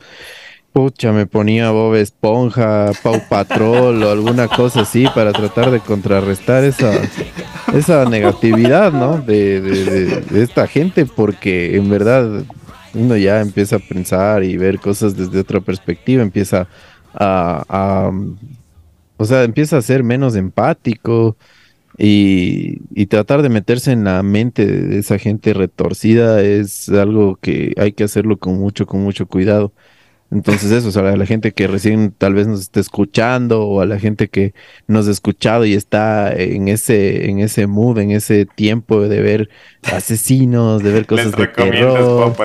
[0.75, 6.65] Pucha, me ponía Bob Esponja, Pau Patrol o alguna cosa así para tratar de contrarrestar
[6.65, 6.91] esa,
[7.73, 9.19] esa negatividad, ¿no?
[9.19, 12.43] De, de, de esta gente, porque en verdad
[12.93, 16.67] uno ya empieza a pensar y ver cosas desde otra perspectiva, empieza
[17.13, 18.11] a,
[19.15, 21.37] o sea, empieza a ser menos empático
[21.97, 27.73] y, y, tratar de meterse en la mente de esa gente retorcida es algo que
[27.77, 29.71] hay que hacerlo con mucho, con mucho cuidado.
[30.35, 33.79] Entonces eso, o sea, a la gente que recién tal vez nos esté escuchando o
[33.79, 34.53] a la gente que
[34.85, 39.49] nos ha escuchado y está en ese, en ese mood, en ese tiempo de ver
[39.83, 42.35] asesinos, de ver cosas de terror.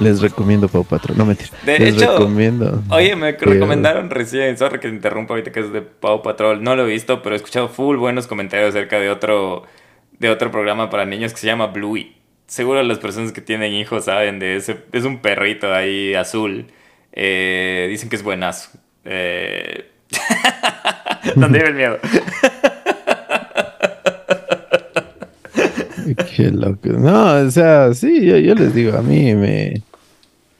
[0.00, 1.16] Les recomiendo Pau Patrol.
[1.16, 1.50] No mentira.
[1.62, 2.82] De Les hecho, recomiendo.
[2.90, 6.64] Oye, me recomendaron recién, sorry que te interrumpa ahorita que es de Pau Patrol.
[6.64, 9.62] No lo he visto, pero he escuchado full buenos comentarios acerca de otro,
[10.18, 12.16] de otro programa para niños que se llama Bluey.
[12.46, 14.78] Seguro las personas que tienen hijos saben de ese.
[14.92, 16.66] Es un perrito ahí azul.
[17.12, 18.70] Eh, dicen que es buenazo.
[19.04, 19.90] Eh...
[21.34, 21.98] ¿Dónde vive el miedo?
[26.36, 26.90] Qué loco.
[26.90, 29.82] No, o sea, sí, yo, les digo, a mí me,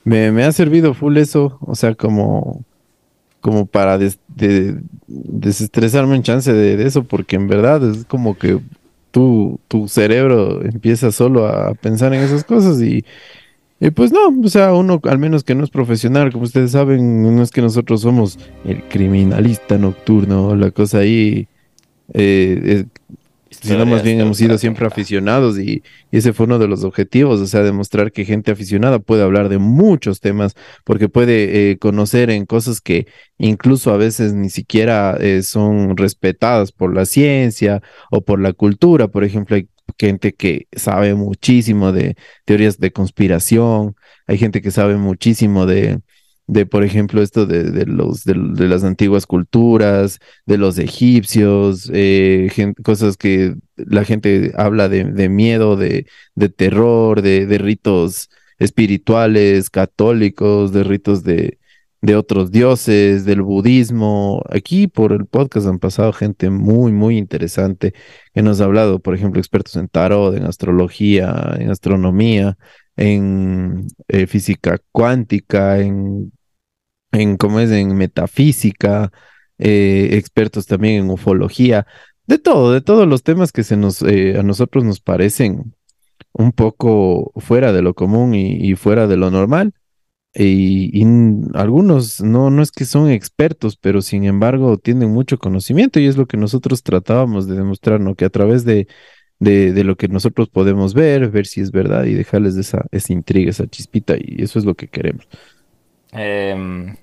[0.04, 2.64] me, ha servido full eso, o sea, como,
[3.40, 3.98] como para
[5.06, 8.58] desestresarme en chance de, eso, porque en verdad es como que
[9.16, 13.04] tu, cerebro empieza solo a pensar en esas cosas y,
[13.80, 17.22] y pues no, o sea, uno al menos que no es profesional, como ustedes saben,
[17.22, 21.48] no es que nosotros somos el criminalista nocturno, la cosa ahí,
[22.12, 22.84] eh,
[23.50, 25.82] sino más bien hemos sido siempre aficionados y,
[26.12, 29.58] ese fue uno de los objetivos, o sea, demostrar que gente aficionada puede hablar de
[29.58, 30.54] muchos temas
[30.84, 33.06] porque puede eh, conocer en cosas que
[33.38, 39.08] incluso a veces ni siquiera eh, son respetadas por la ciencia o por la cultura.
[39.08, 43.94] Por ejemplo, hay gente que sabe muchísimo de teorías de conspiración,
[44.26, 46.00] hay gente que sabe muchísimo de
[46.46, 48.34] de, por ejemplo, esto de, los, de,
[48.68, 52.48] las antiguas culturas, de los egipcios, eh,
[52.84, 56.06] cosas que la gente habla de, miedo, de,
[56.56, 61.58] terror, de, ritos espirituales, católicos, de ritos de,
[62.00, 64.42] de otros dioses, del budismo.
[64.50, 67.92] Aquí por el podcast han pasado gente muy, muy interesante
[68.34, 72.56] que nos ha hablado, por ejemplo, expertos en tarot, en astrología, en astronomía,
[72.96, 76.32] en eh, física cuántica, en
[77.12, 79.12] en cómo es en metafísica,
[79.58, 81.86] eh, expertos también en ufología,
[82.26, 85.74] de todo, de todos los temas que se nos eh, a nosotros nos parecen
[86.32, 89.72] un poco fuera de lo común y, fuera de lo normal.
[90.34, 91.02] Y,
[91.54, 96.16] algunos no, no es que son expertos, pero sin embargo tienen mucho conocimiento y es
[96.18, 98.14] lo que nosotros tratábamos de demostrar, ¿no?
[98.16, 98.86] Que a través de,
[99.38, 103.50] de, lo que nosotros podemos ver, ver si es verdad y dejarles esa, esa intriga,
[103.50, 105.26] esa chispita y eso es lo que queremos.
[106.16, 106.96] Em,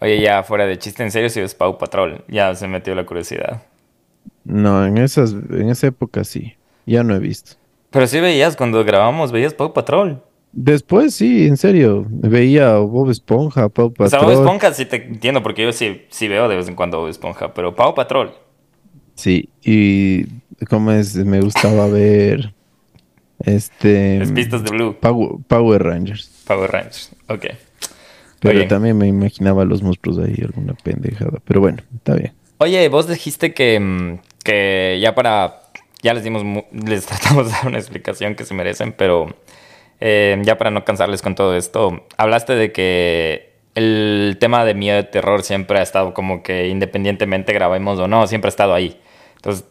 [0.00, 3.04] oye, ya fuera de chiste, en serio, si ves Pau Patrol, ya se metió la
[3.04, 3.62] curiosidad.
[4.44, 6.54] No, en esas, en esa época sí,
[6.86, 7.52] ya no he visto.
[7.90, 10.22] Pero sí veías cuando grabamos, veías Pau Patrol.
[10.52, 14.06] Después sí, en serio, veía Bob Esponja, Pau Patrol.
[14.06, 16.74] O sea, Bob Esponja sí te entiendo porque yo sí, sí veo de vez en
[16.74, 18.32] cuando Bob Esponja, pero Pau Patrol.
[19.14, 20.24] Sí, y
[20.68, 22.52] como es, me gustaba ver
[23.44, 24.18] este...
[24.18, 24.96] Las pistas de Blue.
[25.00, 26.30] Power Rangers.
[26.46, 27.46] Power Rangers, ok.
[28.40, 31.38] Pero también me imaginaba los monstruos ahí, alguna pendejada.
[31.44, 32.32] Pero bueno, está bien.
[32.58, 35.62] Oye, vos dijiste que, mm, que ya para.
[36.02, 36.42] Ya les dimos.
[36.72, 39.34] Les tratamos de dar una explicación que se merecen, pero.
[40.02, 44.98] Eh, ya para no cansarles con todo esto, hablaste de que el tema de miedo
[44.98, 48.98] y terror siempre ha estado como que independientemente grabemos o no, siempre ha estado ahí.
[49.36, 49.66] Entonces,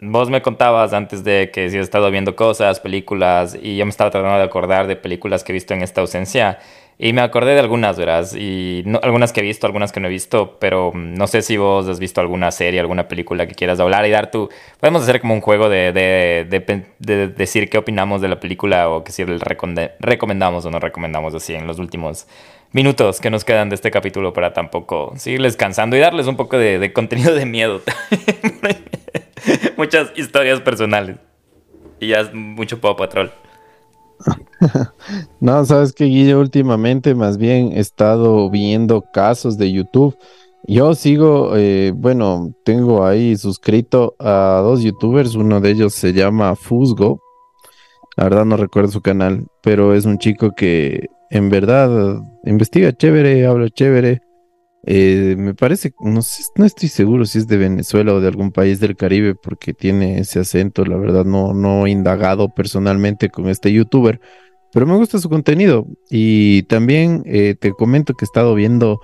[0.00, 3.90] vos me contabas antes de que si has estado viendo cosas, películas, y yo me
[3.90, 6.58] estaba tratando de acordar de películas que he visto en esta ausencia.
[7.02, 8.28] Y me acordé de algunas, ¿verdad?
[8.34, 11.56] Y no, algunas que he visto, algunas que no he visto, pero no sé si
[11.56, 14.50] vos has visto alguna serie, alguna película que quieras hablar y dar tu...
[14.78, 19.12] Podemos hacer como un juego de, de, decir qué opinamos de la película o que
[19.12, 22.26] si recomendamos o no recomendamos así en los últimos
[22.72, 26.58] minutos que nos quedan de este capítulo para tampoco seguirles cansando y darles un poco
[26.58, 27.80] de, contenido de miedo.
[29.78, 31.16] Muchas historias personales.
[31.98, 33.32] Y ya es mucho Pau Patrol.
[35.40, 40.16] no, sabes que Guillo últimamente más bien he estado viendo casos de YouTube.
[40.64, 46.54] Yo sigo, eh, bueno, tengo ahí suscrito a dos youtubers, uno de ellos se llama
[46.54, 47.20] Fusgo,
[48.16, 53.46] la verdad no recuerdo su canal, pero es un chico que en verdad investiga chévere,
[53.46, 54.20] habla chévere,
[54.86, 58.50] eh, me parece, no sé, no estoy seguro si es de Venezuela o de algún
[58.50, 63.48] país del Caribe porque tiene ese acento, la verdad no, no he indagado personalmente con
[63.48, 64.20] este youtuber,
[64.72, 69.00] pero me gusta su contenido y también eh, te comento que he estado viendo,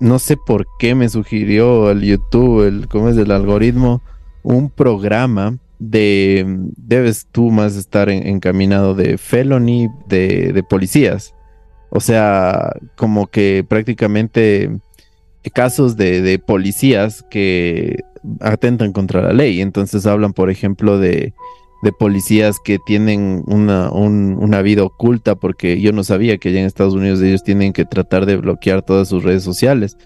[0.00, 4.02] no sé por qué me sugirió al YouTube, el, ¿cómo es el algoritmo?
[4.42, 6.44] Un programa de,
[6.76, 11.34] debes tú más estar encaminado de felony de, de policías.
[11.88, 14.70] O sea, como que prácticamente
[15.50, 18.00] casos de, policías que
[18.40, 19.60] atentan contra la ley.
[19.60, 21.34] Entonces hablan, por ejemplo, de,
[21.98, 26.94] policías que tienen una, una, vida oculta, porque yo no sabía que allá en Estados
[26.94, 29.96] Unidos ellos tienen que tratar de bloquear todas sus redes sociales.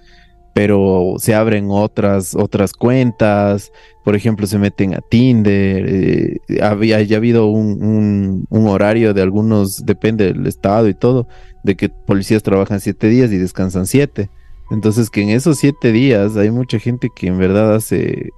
[0.52, 3.70] Pero se abren otras, otras cuentas,
[4.04, 5.86] por ejemplo, se meten a Tinder.
[5.88, 11.28] Eh, había ya habido un, un, horario de algunos, depende del estado y todo,
[11.62, 14.28] de que policías trabajan siete días y descansan siete.
[14.70, 18.30] Entonces que en esos siete días hay mucha gente que en verdad hace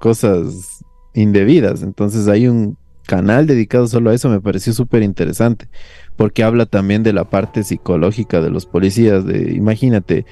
[0.00, 1.82] cosas indebidas.
[1.82, 2.76] Entonces hay un
[3.06, 5.68] canal dedicado solo a eso, me pareció súper interesante,
[6.16, 10.26] porque habla también de la parte psicológica de los policías, de imagínate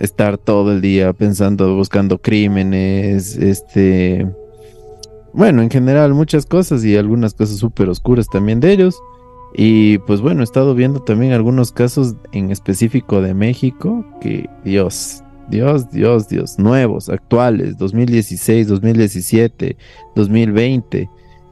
[0.00, 4.26] estar todo el día pensando, buscando crímenes, este,
[5.32, 9.00] bueno, en general muchas cosas y algunas cosas súper oscuras también de ellos.
[9.54, 15.22] Y pues bueno, he estado viendo también algunos casos en específico de México que Dios,
[15.48, 19.76] Dios, Dios, Dios, nuevos, actuales, 2016, 2017,
[20.14, 21.10] 2020.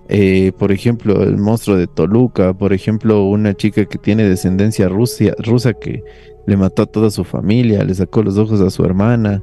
[0.09, 5.73] Eh, por ejemplo, el monstruo de Toluca, por ejemplo, una chica que tiene descendencia rusa
[5.73, 6.03] que
[6.47, 9.43] le mató a toda su familia, le sacó los ojos a su hermana.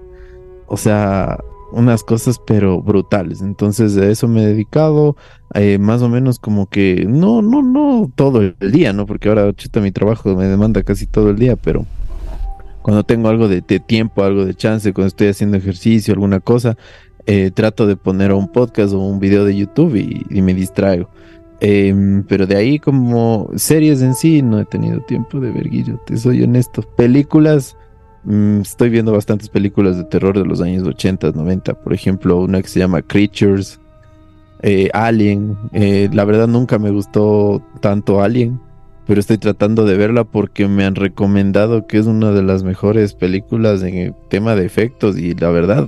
[0.68, 1.39] O sea,
[1.72, 3.41] unas cosas pero brutales.
[3.41, 5.15] Entonces a eso me he dedicado,
[5.53, 9.05] eh, más o menos como que, no, no, no todo el día, ¿no?
[9.05, 11.86] Porque ahora chuta mi trabajo me demanda casi todo el día, pero
[12.82, 16.78] cuando tengo algo de, tiempo, algo de chance, cuando estoy haciendo ejercicio, alguna cosa,
[17.26, 21.09] eh, trato de poner un podcast o un video de YouTube y, me distraigo.
[21.59, 25.99] Em, pero de ahí como series en sí no he tenido tiempo de ver, Guillo,
[26.05, 26.82] te soy honesto.
[26.82, 27.78] Películas,
[28.24, 31.74] Mm, estoy viendo bastantes películas de terror de los años 80, 90.
[31.74, 33.80] Por ejemplo, una que se llama Creatures,
[34.61, 35.57] eh, Alien.
[35.74, 38.59] Eh, la verdad nunca me gustó tanto Alien,
[39.07, 43.13] pero estoy tratando de verla porque me han recomendado que es una de las mejores
[43.13, 45.88] películas en el tema de efectos y la verdad,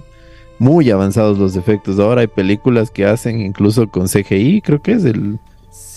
[0.57, 1.99] muy avanzados los efectos.
[1.99, 5.39] Ahora hay películas que hacen incluso con CGI, creo que es el...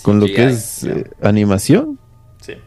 [0.03, 1.99] Con lo que es eh, animación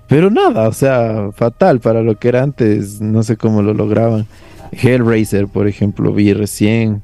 [0.09, 4.27] pero nada, o sea, fatal para lo que era antes, no sé cómo lo lograban.
[4.73, 7.03] Hellraiser, por ejemplo, vi recién.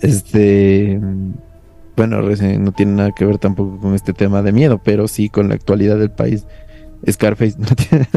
[0.00, 0.98] Este,
[1.96, 5.28] bueno, recién no tiene nada que ver tampoco con este tema de miedo, pero sí
[5.28, 6.46] con la actualidad del país.
[7.10, 8.08] Scarface no tiene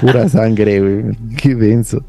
[0.00, 2.04] pura sangre, güey, qué denso.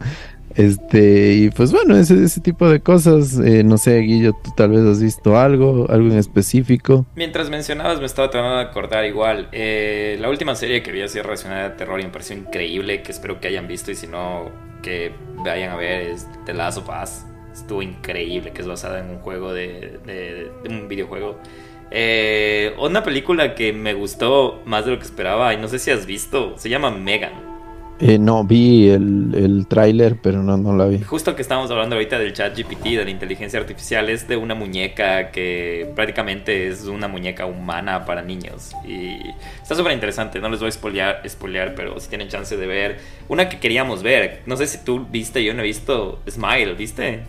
[0.55, 4.69] Este, y pues bueno, ese, ese tipo de cosas, eh, no sé, Guillo, tú tal
[4.71, 7.05] vez has visto algo, algo en específico.
[7.15, 9.49] Mientras mencionabas, me estaba tratando de acordar igual.
[9.51, 13.11] Eh, la última serie que vi así relacionada a terror y me pareció increíble, que
[13.11, 14.49] espero que hayan visto y si no,
[14.81, 17.25] que vayan a ver, es The Last of Us.
[17.53, 21.37] Estuvo increíble, que es basada en un juego de, de, un videojuego.
[21.91, 25.91] Eh, una película que me gustó más de lo que esperaba, y no sé si
[25.91, 27.50] has visto, se llama Megan.
[28.01, 30.99] Eh, no, vi el, el tráiler, pero no, no la vi.
[31.01, 34.55] Justo que estamos hablando ahorita del chat GPT, de la inteligencia artificial, es de una
[34.55, 38.71] muñeca que prácticamente es una muñeca humana para niños.
[38.87, 39.19] Y
[39.61, 42.97] está súper interesante, no les voy a spoilear, pero si tienen chance de ver.
[43.29, 47.19] Una que queríamos ver, no sé si tú viste, yo no he visto Smile, ¿viste?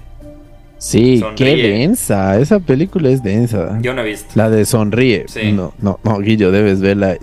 [0.79, 3.79] Sí, qué densa, esa película es densa.
[3.81, 4.33] Yo no he visto.
[4.35, 5.27] La de Sonríe.
[5.29, 5.53] Sí.
[5.53, 7.19] No, no, no, Guillo, debes verla.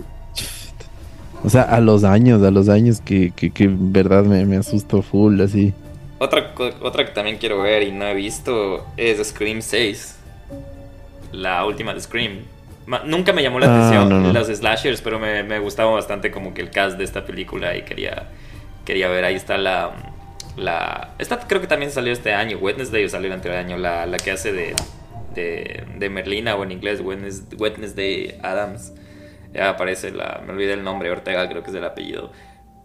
[1.42, 4.56] O sea, a los años, a los años que, que, que en verdad me, me
[4.56, 5.72] asustó full, así.
[6.18, 10.18] Otra, otra que también quiero ver y no he visto es Scream 6.
[11.32, 12.40] La última de Scream.
[13.06, 16.60] nunca me llamó la ah, atención las slashers, pero me, me, gustaba bastante como que
[16.60, 18.28] el cast de esta película y quería,
[18.84, 19.24] quería ver.
[19.24, 19.92] Ahí está la,
[20.58, 21.14] la...
[21.18, 24.18] Esta creo que también salió este año, Wednesday o salió el anterior año, la, la
[24.18, 24.74] que hace de,
[25.34, 28.92] de, de Merlina o en inglés Wednesday Adams.
[29.52, 30.42] Ya aparece la.
[30.46, 32.30] Me olvidé el nombre, Ortega creo que es el apellido.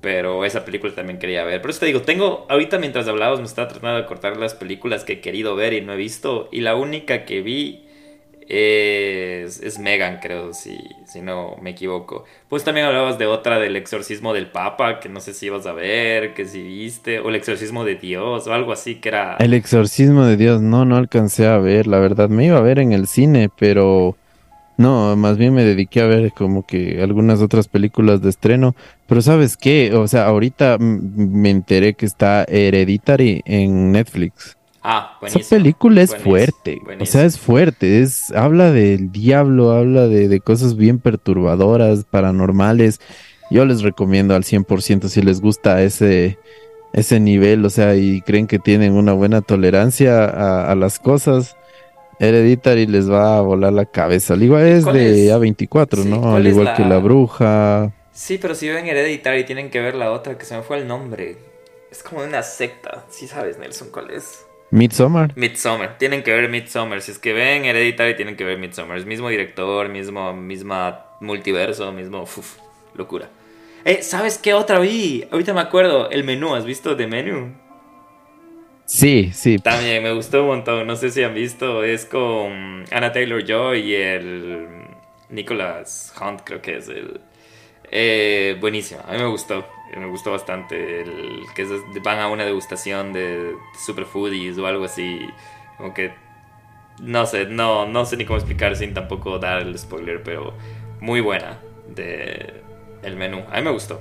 [0.01, 1.61] Pero esa película también quería ver.
[1.61, 2.45] Pero eso te digo, tengo.
[2.49, 5.81] Ahorita mientras hablabas me estaba tratando de cortar las películas que he querido ver y
[5.81, 6.49] no he visto.
[6.51, 7.85] Y la única que vi
[8.47, 12.25] es, es Megan, creo, si, si no me equivoco.
[12.47, 15.73] Pues también hablabas de otra del exorcismo del Papa, que no sé si ibas a
[15.73, 19.37] ver, que si viste, o el exorcismo de Dios, o algo así que era...
[19.39, 22.79] El exorcismo de Dios, no, no alcancé a ver, la verdad, me iba a ver
[22.79, 24.15] en el cine, pero
[24.77, 28.75] no, más bien me dediqué a ver como que algunas otras películas de estreno.
[29.07, 29.93] Pero ¿sabes qué?
[29.93, 34.57] O sea, ahorita me enteré que está Hereditary en Netflix.
[34.83, 35.41] Ah, buenísimo.
[35.41, 36.79] Esa película es fuerte.
[36.99, 38.01] O sea, es fuerte.
[38.01, 42.99] Es, habla del diablo, habla de, de cosas bien perturbadoras, paranormales.
[43.49, 46.37] Yo les recomiendo al 100% si les gusta ese,
[46.93, 51.55] ese nivel, o sea, y creen que tienen una buena tolerancia a, a las cosas
[52.19, 54.33] Hereditary les va a volar la cabeza.
[54.33, 56.35] Al igual es de A24, ¿no?
[56.35, 57.91] Al igual que La Bruja.
[58.11, 60.87] Sí, pero si ven Hereditary tienen que ver la otra que se me fue el
[60.87, 61.37] nombre.
[61.91, 63.05] Es como una secta.
[63.09, 64.45] Sí sabes, Nelson, ¿cuál es?
[64.71, 65.33] Midsommar.
[65.35, 65.97] Midsommar.
[65.97, 67.01] Tienen que ver Midsommar.
[67.01, 68.97] Si es que ven Hereditary tienen que ver Midsommar.
[68.97, 72.23] Es mismo director, mismo misma multiverso, mismo...
[72.23, 72.57] Uf,
[72.95, 73.29] locura.
[73.83, 75.27] Eh, ¿sabes qué otra vi?
[75.31, 76.09] Ahorita me acuerdo.
[76.09, 77.64] El menú, ¿has visto The Menu?
[78.85, 79.57] Sí, sí.
[79.57, 80.87] También me gustó un montón.
[80.87, 81.83] No sé si han visto.
[81.83, 84.67] Es con Anna Taylor Joy y el
[85.29, 87.19] Nicholas Hunt, creo que es el.
[87.91, 89.01] Eh, buenísimo.
[89.07, 89.65] A mí me gustó.
[89.95, 91.01] Me gustó bastante.
[91.01, 91.65] El que
[92.03, 93.55] van a una degustación de
[93.85, 95.19] superfoodies o algo así.
[95.77, 95.93] Como.
[97.01, 100.53] No sé, no, no sé ni cómo explicar sin tampoco dar el spoiler, pero
[101.01, 102.61] muy buena de
[103.03, 103.43] el menú.
[103.51, 103.99] A mí me gustó.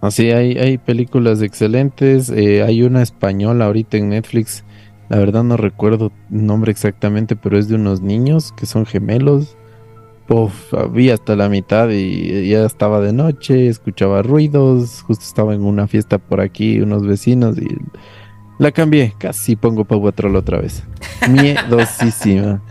[0.00, 2.30] Así hay, hay películas excelentes.
[2.30, 4.64] Eh, hay una española ahorita en Netflix.
[5.08, 9.56] La verdad no recuerdo el nombre exactamente, pero es de unos niños que son gemelos.
[10.28, 15.64] Uf, vi hasta la mitad y ya estaba de noche, escuchaba ruidos, justo estaba en
[15.64, 17.66] una fiesta por aquí, unos vecinos y
[18.60, 20.84] la cambié, casi pongo Pau Patrol otra vez.
[21.30, 22.62] Miedosísima.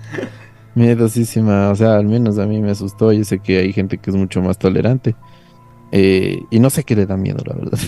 [0.76, 3.12] Miedosísima, o sea, al menos a mí me asustó.
[3.12, 5.16] Yo sé que hay gente que es mucho más tolerante.
[5.92, 7.80] Eh, y no sé qué le da miedo, la verdad.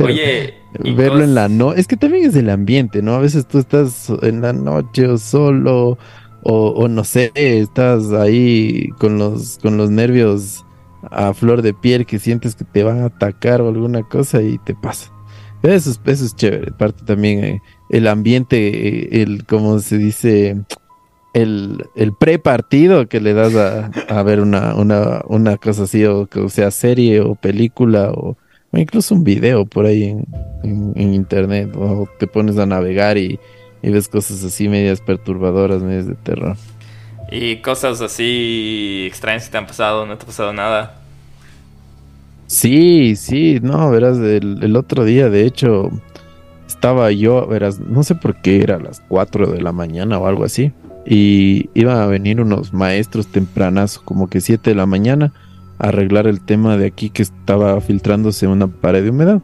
[0.00, 0.54] Oye,
[0.96, 3.14] verlo en la no, es que también es el ambiente, ¿no?
[3.14, 5.98] A veces tú estás en la noche o solo,
[6.44, 10.64] o, no sé, estás ahí con los, con los nervios
[11.10, 14.58] a flor de piel que sientes que te van a atacar o alguna cosa y
[14.58, 15.12] te pasa.
[15.62, 16.72] Eso es, eso es chévere.
[16.72, 18.56] Parte también eh, el ambiente,
[18.88, 20.56] eh, el, como se dice,
[21.32, 26.48] el, el pre-partido que le das a, ver una, una, una, cosa así, o que
[26.48, 28.36] sea serie o película o,
[28.72, 30.14] incluso un video por ahí
[30.62, 33.38] en, internet, o te pones a navegar y,
[33.82, 36.56] ves cosas así medias perturbadoras, medias de terror.
[37.30, 40.06] ¿Y cosas así extrañas que te han pasado?
[40.06, 40.98] ¿No te ha pasado nada?
[42.46, 45.90] Sí, sí, no, verás, el, el otro día, de hecho,
[46.68, 50.26] estaba yo, verás, no sé por qué era a las 4 de la mañana o
[50.26, 50.72] algo así
[51.04, 55.32] y iban a venir unos maestros tempranas, como que 7 de la mañana,
[55.78, 59.42] a arreglar el tema de aquí que estaba filtrándose una pared de humedad.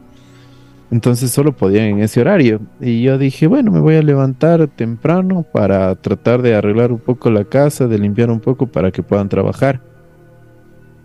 [0.91, 2.61] Entonces solo podían en ese horario.
[2.79, 7.29] Y yo dije, bueno, me voy a levantar temprano para tratar de arreglar un poco
[7.29, 9.81] la casa, de limpiar un poco para que puedan trabajar.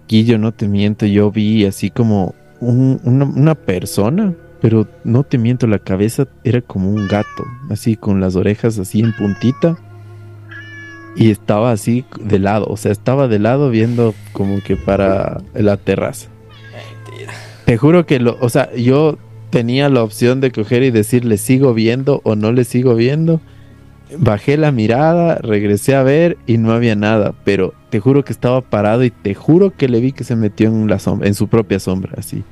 [0.08, 5.66] Yo no te miento, yo vi así como una, una persona, pero no te miento,
[5.66, 9.76] la cabeza era como un gato, así con las orejas así en puntita
[11.16, 15.76] y estaba así de lado, o sea, estaba de lado viendo como que para la
[15.76, 16.28] terraza.
[17.06, 17.32] Mentira.
[17.64, 19.18] Te juro que lo, o sea, yo
[19.50, 23.40] tenía la opción de coger y decir le sigo viendo o no le sigo viendo.
[24.18, 28.60] Bajé la mirada, regresé a ver y no había nada, pero te juro que estaba
[28.60, 31.48] parado y te juro que le vi que se metió en la sombra, en su
[31.48, 32.42] propia sombra, así.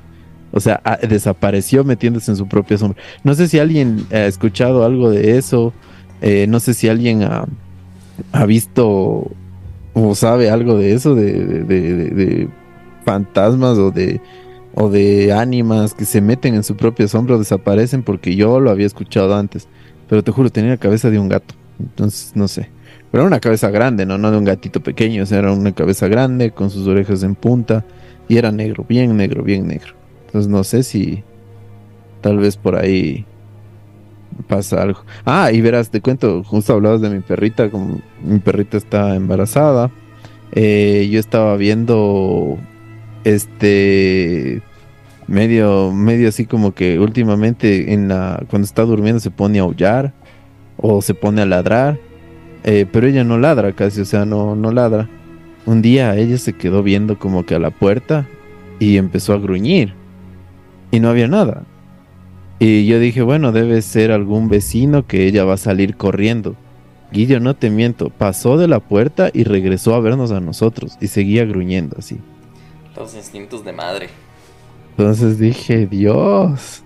[0.53, 3.03] O sea, desapareció metiéndose en su propia sombra.
[3.25, 5.73] No sé si alguien ha escuchado algo de eso.
[6.21, 7.47] Eh, no sé si alguien ha,
[8.33, 9.31] ha visto
[9.95, 12.49] o sabe algo de eso, de,
[13.05, 14.21] fantasmas o de,
[14.75, 18.71] o de ánimas que se meten en su propia sombra o desaparecen, porque yo lo
[18.71, 19.69] había escuchado antes,
[20.09, 22.71] pero te juro, tenía la cabeza de un gato, entonces no sé.
[23.11, 24.17] Pero era una cabeza grande, ¿no?
[24.17, 27.35] No de un gatito pequeño, o sea, era una cabeza grande con sus orejas en
[27.35, 27.85] punta
[28.27, 29.93] y era negro, bien negro, bien negro.
[30.27, 31.23] Entonces no sé si
[32.23, 33.27] tal vez por ahí
[34.47, 35.05] pasa algo.
[35.25, 39.91] Ah, y verás, te cuento, justo hablabas de mi perrita, como mi perrita está embarazada.
[40.53, 42.59] Eh, yo estaba viendo
[43.25, 44.63] este
[45.27, 50.13] medio, medio así como que últimamente en la, cuando está durmiendo se pone a aullar
[50.77, 51.99] o se pone a ladrar,
[52.65, 55.09] eh, pero ella no ladra casi, o sea, no, no ladra.
[55.65, 58.27] Un día ella se quedó viendo como que a la puerta
[58.79, 59.95] y empezó a gruñir
[60.91, 61.63] y no había nada.
[62.65, 66.55] Y yo dije, bueno, debe ser algún vecino que ella va a salir corriendo.
[67.11, 71.09] Guillo, no te miento, pasó de la puerta y regresó a vernos a nosotros y
[71.09, 72.21] seguía gruñendo así.
[72.95, 74.11] Los instintos de madre.
[74.91, 76.85] Entonces dije, Dios,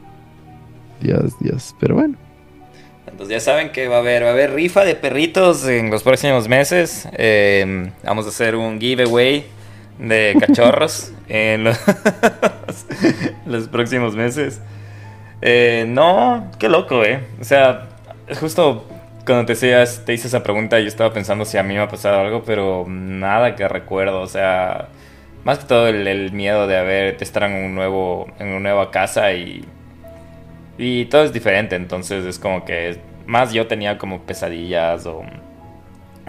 [1.02, 2.16] Dios, Dios, pero bueno.
[3.06, 6.02] Entonces ya saben que va a haber, va a haber rifa de perritos en los
[6.02, 7.06] próximos meses.
[7.12, 9.44] Em, vamos a hacer un giveaway
[9.98, 11.64] de cachorros en
[13.44, 14.62] los próximos meses.
[15.42, 17.24] Eh, no, qué loco, eh.
[17.40, 17.88] O sea,
[18.40, 18.86] justo
[19.26, 22.42] cuando te, hice esa pregunta, yo estaba pensando si a mí me ha pasado algo,
[22.44, 24.20] pero nada que recuerdo.
[24.20, 24.88] O sea,
[25.44, 28.90] más que todo el, miedo de haber, de estar en un nuevo, en una nueva
[28.90, 29.64] casa y,
[30.78, 31.76] y todo es diferente.
[31.76, 35.22] Entonces es como que más yo tenía como pesadillas o,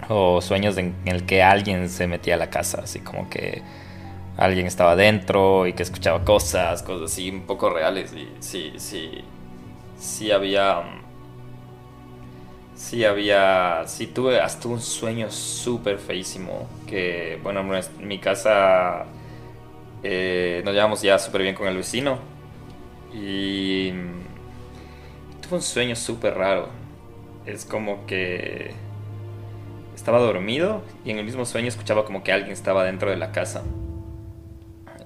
[0.08, 3.62] o sueños en el que alguien se metía a la casa, así como que
[4.38, 8.14] alguien estaba dentro y que escuchaba cosas, cosas así un poco reales.
[8.14, 9.24] Y sí, sí,
[9.98, 11.02] sí había...
[12.74, 13.82] Sí había...
[13.86, 16.68] Sí tuve hasta un sueño súper feísimo.
[16.86, 19.06] Que, bueno, en mi casa
[20.04, 22.18] eh, nos llevamos ya súper bien con el vecino.
[23.12, 23.90] Y...
[25.42, 26.68] Tuve un sueño súper raro.
[27.44, 28.72] Es como que...
[29.96, 33.32] Estaba dormido y en el mismo sueño escuchaba como que alguien estaba dentro de la
[33.32, 33.64] casa.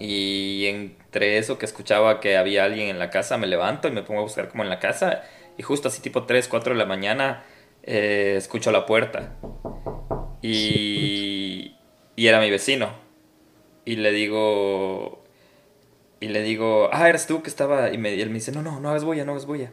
[0.05, 4.03] Y entre eso que escuchaba que había alguien en la casa, me levanto y me
[4.03, 5.23] pongo a buscar como en la casa.
[5.57, 7.45] Y justo así tipo 3, 4 de la mañana
[7.85, 9.37] eh, escucho la puerta.
[10.43, 11.77] Y,
[12.17, 12.91] y era mi vecino.
[13.85, 15.23] Y le digo...
[16.19, 17.93] Y le digo, ah, eres tú que estaba...
[17.93, 19.71] Y, me, él me dice, no, no, no hagas bulla, no hagas bulla.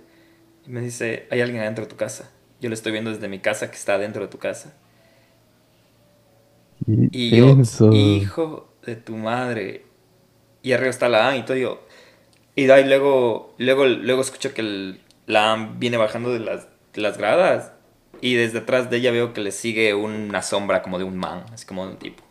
[0.67, 2.31] Y me dice, hay alguien adentro de tu casa.
[2.61, 4.75] Yo lo estoy viendo desde mi casa que está dentro de tu casa.
[7.11, 7.57] Y yo,
[7.89, 9.88] hijo de tu madre
[10.69, 11.81] y arriba está la AM y todo.
[12.55, 14.95] Y, y luego, luego, luego escucho que
[15.25, 17.71] la AM viene bajando de las, las gradas.
[18.21, 21.45] y desde atrás de ella veo que le sigue una sombra como de un man,
[21.51, 22.23] así como de un tipo.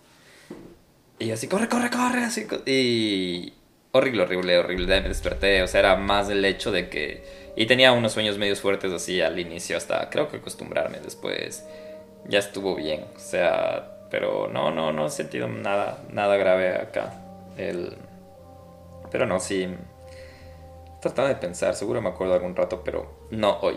[1.18, 2.46] Y así, corre, corre, corre, así.
[2.66, 3.54] Y
[3.90, 5.00] horrible, horrible, horrible.
[5.00, 7.24] Me desperté, o sea, era más el hecho de que...
[7.56, 11.64] Y tenía unos sueños medios fuertes así al inicio, hasta creo que acostumbrarme después.
[12.28, 17.14] Ya estuvo bien, o sea, pero no, no, no he sentido nada, nada grave acá.
[17.56, 17.96] El...
[19.10, 19.68] Pero no, sí.
[21.00, 23.76] Trataba de pensar, seguro me acuerdo algún rato, pero no hoy.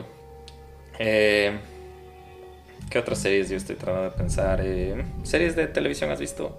[1.00, 1.52] Eh,
[2.90, 4.60] ¿Qué otras series yo estoy tratando de pensar?
[4.64, 6.58] Eh, ¿Series de televisión has visto?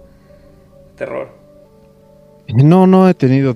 [0.95, 1.29] Terror.
[2.47, 3.55] No, no he tenido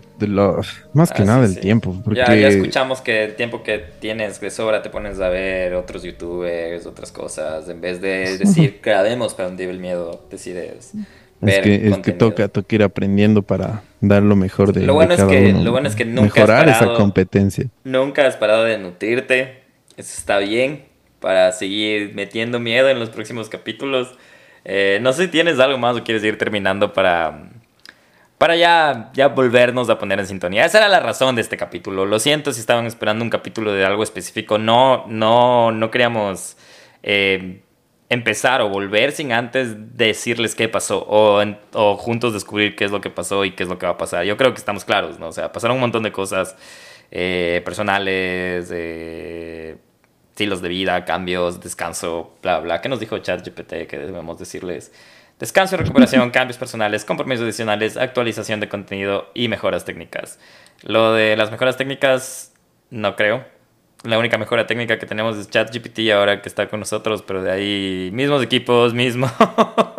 [0.94, 1.60] más que Ah, nada el sí.
[1.60, 1.94] tiempo.
[2.04, 5.74] Porque Ya, ya escuchamos que el tiempo que tienes de sobra te pones a ver
[5.76, 7.68] otros youtubers, otras cosas.
[7.70, 10.94] En vez de decir, grabemos para hundir el miedo, decides
[11.42, 14.94] es ver que, es que toca, toca ir aprendiendo para dar lo mejor de, Lo
[14.94, 15.64] bueno de es cada que- uno.
[15.64, 16.98] lo bueno es que nunca has Mejorar esa parado.
[16.98, 17.66] competencia.
[17.84, 19.64] Nunca has parado de nutrirte.
[19.98, 20.86] Eso está bien
[21.20, 24.16] para seguir metiendo miedo en los próximos capítulos.
[24.66, 27.50] Eh, no sé si tienes algo más o quieres ir terminando para,
[28.38, 30.66] para ya, ya volvernos a poner en sintonía.
[30.66, 32.06] Esa era la razón de este capítulo.
[32.06, 34.58] Lo siento si estaban esperando un capítulo de algo específico.
[34.60, 36.58] No, no, no queríamos
[37.02, 37.62] eh,
[38.10, 42.92] empezar o volver sin antes decirles qué pasó o, en- o juntos descubrir qué es
[42.92, 44.24] lo que pasó y qué es lo que va a pasar.
[44.26, 45.28] Yo creo que estamos claros, ¿no?
[45.28, 46.56] O sea, pasaron un montón de cosas
[47.12, 49.78] eh, personales, eh,
[50.32, 52.80] estilos de vida, cambios, descanso, bla, bla.
[52.82, 54.92] ¿Qué nos dijo ChatGPT que debemos decirles?
[55.40, 60.40] Descanso y recuperación, cambios personales, compromisos adicionales, actualización de contenido y mejoras técnicas.
[60.84, 62.54] Lo de las mejoras técnicas,
[62.90, 63.46] no creo.
[64.08, 67.52] La única mejora técnica que tenemos es ChatGPT ahora que está con nosotros, pero de
[67.52, 69.30] ahí mismos equipos, mismo,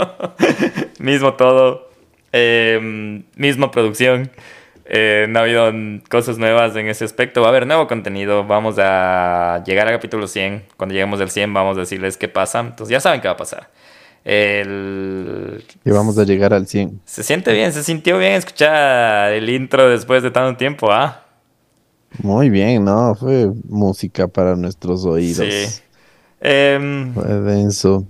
[0.99, 1.91] mismo todo,
[2.33, 4.31] eh, misma producción.
[4.87, 5.71] Eh, no ha habido
[6.09, 7.43] cosas nuevas en ese aspecto.
[7.43, 8.47] Va a haber nuevo contenido.
[8.47, 10.65] Vamos a llegar al capítulo 100.
[10.79, 12.61] Cuando lleguemos al 100 vamos a decirles qué pasa.
[12.61, 13.69] Entonces ya saben qué va a pasar.
[14.25, 15.63] El...
[15.85, 17.03] Y vamos a llegar al 100.
[17.05, 21.28] Se siente bien, se sintió bien escuchar el intro después de tanto tiempo, ¿ah?
[22.23, 23.15] Muy bien, ¿no?
[23.15, 25.47] Fue música para nuestros oídos.
[25.49, 25.83] Sí.
[26.41, 28.07] Em, Fue denso.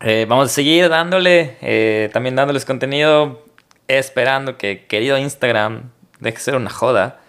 [0.00, 3.44] Eh, vamos a seguir dándole, eh, también dándoles contenido,
[3.86, 5.90] esperando que querido Instagram
[6.20, 7.20] deje de ser una joda,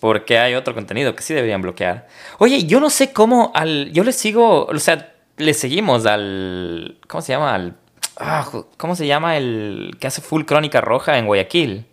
[0.00, 2.06] porque hay otro contenido que sí deberían bloquear.
[2.38, 7.20] Oye, yo no sé cómo al, yo le sigo, o sea, le seguimos al, ¿cómo
[7.20, 7.54] se llama?
[7.54, 7.76] Al,
[8.16, 8.46] ah,
[8.76, 11.86] ¿cómo se llama el que hace full crónica roja en Guayaquil?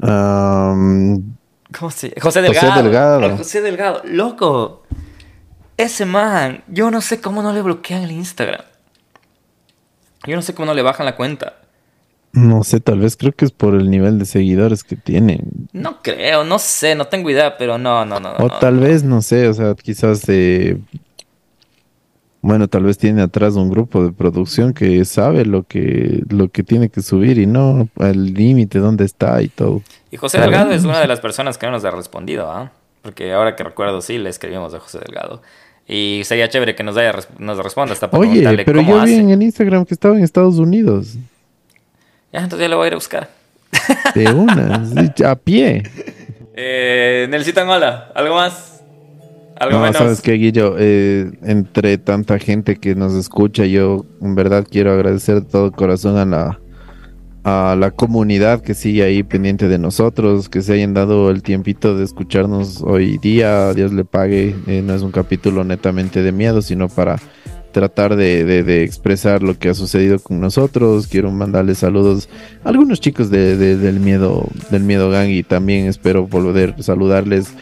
[0.00, 1.35] Am,
[1.78, 2.82] ¿Cómo se José José Delgado.
[2.82, 3.24] Delgado.
[3.24, 4.02] Al José Delgado.
[4.04, 4.82] Loco.
[5.76, 8.62] Ese man, yo no sé cómo no le bloquean el Instagram.
[10.26, 11.56] Yo no sé cómo no le bajan la cuenta.
[12.32, 15.68] no sé, tal vez creo que es por el nivel de seguidores que tienen.
[15.72, 18.32] No creo, no sé, no tengo idea, pero no, no, no.
[18.32, 18.58] O no.
[18.58, 20.78] tal vez, no sé, o sea, quizás eh,
[22.46, 26.62] bueno, tal vez tiene atrás un grupo de producción que sabe lo que, lo que
[26.62, 29.82] tiene que subir y no al límite dónde está y todo.
[30.12, 32.70] Y José Delgado es una de las personas que no nos ha respondido, ¿ah?
[33.02, 35.42] Porque ahora que recuerdo, sí, le escribimos a José Delgado.
[35.88, 39.14] Y sería chévere que nos, haya, nos responda hasta para Oye, pero cómo yo vi
[39.14, 39.20] hace.
[39.22, 41.16] en el Instagram que estaba en Estados Unidos.
[42.32, 43.28] Ya, entonces ya lo voy a ir a buscar.
[44.14, 44.84] De una,
[45.30, 45.82] a pie.
[46.54, 48.75] Eh, Nelsito Angola, ¿algo más?
[49.58, 49.96] ¿Algo No, menos?
[49.96, 55.36] sabes qué, Guillo, Eh, entre tanta gente que nos escucha, yo en verdad quiero agradecer
[55.36, 56.60] de todo corazón a la
[57.48, 61.96] a la comunidad que sigue ahí pendiente de nosotros, que se hayan dado el tiempito
[61.96, 66.60] de escucharnos hoy día, Dios le pague, Eh, no es un capítulo netamente de miedo,
[66.60, 67.20] sino para
[67.70, 71.06] tratar de, de- de expresar lo que ha sucedido con nosotros.
[71.06, 72.28] Quiero mandarles saludos
[72.64, 76.82] a algunos chicos de- de- del miedo, del miedo gang y también espero volver a
[76.82, 77.54] saludarles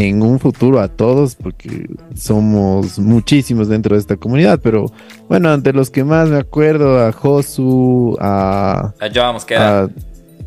[0.00, 4.86] en un futuro a todos, porque somos muchísimos dentro de esta comunidad, pero
[5.28, 9.82] bueno, ante los que más me acuerdo, a Josu, a, A Joa Mosquera.
[9.84, 9.88] a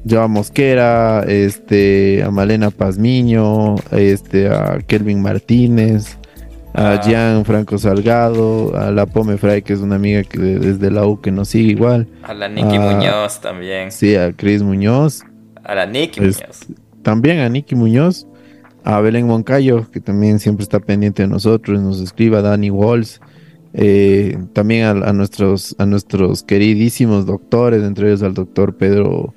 [0.09, 6.17] Joa Mosquera, este, a Malena Pazmiño, este, a Kelvin Martínez,
[6.75, 7.01] a Ah.
[7.03, 11.05] Gian Franco Salgado, a la Pome Fray, que es una amiga que de- desde la
[11.05, 13.91] U que nos sigue igual, A la Nicky ah, Muñoz también.
[13.91, 15.21] sí, a Chris Muñoz,
[15.63, 16.59] A la Nicky Es- Muñoz.
[17.03, 18.25] también a Nicky Muñoz,
[18.83, 23.21] a Belén Moncayo, que también siempre está pendiente de nosotros, nos escriba a Dani Walls,
[23.73, 29.33] eh, también a, a nuestros, a nuestros queridísimos doctores, entre ellos al doctor Pedro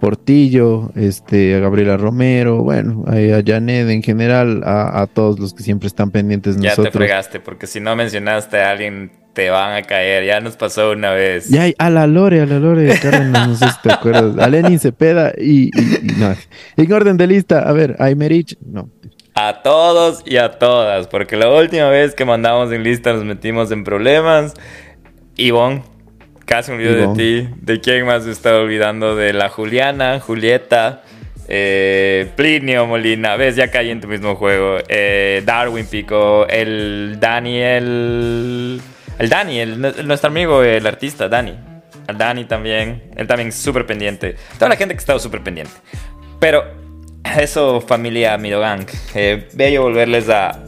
[0.00, 5.62] Portillo, este, a Gabriela Romero, bueno, a, Janet en general, a, a todos los que
[5.62, 6.94] siempre están pendientes de Ya te nosotros.
[6.94, 10.24] fregaste, porque si no mencionaste a alguien, te van a caer.
[10.24, 11.48] Ya nos pasó una vez.
[11.48, 14.36] Ya, a la Lore, a la Lore Cárdenas, no sé si te acuerdas.
[14.38, 16.34] A Lenin Cepeda y, y- y no.
[16.76, 18.88] En orden de lista, a ver, a Emerich, no.
[19.34, 23.70] a todos y a todas, porque la última vez que mandamos en lista nos metimos
[23.70, 24.54] en problemas.
[25.36, 25.82] Ivonne,
[26.44, 27.48] casi un video de ti.
[27.62, 29.14] ¿De quién más se está olvidando?
[29.14, 31.02] De la Juliana, Julieta,
[31.46, 33.36] eh, Plinio Molina.
[33.36, 34.78] Ves, ya caí en tu mismo juego.
[34.88, 38.80] Eh, Darwin Pico, el Daniel.
[39.18, 39.64] El Dani,
[40.04, 41.58] nuestro amigo, el artista, Dani.
[42.06, 43.10] El Dani también.
[43.16, 44.36] Él también súper pendiente.
[44.54, 45.72] Toda la gente que ha estado súper pendiente.
[46.38, 46.64] Pero
[47.38, 48.86] eso, familia Midogang.
[49.14, 50.58] Eh, bello volverles a,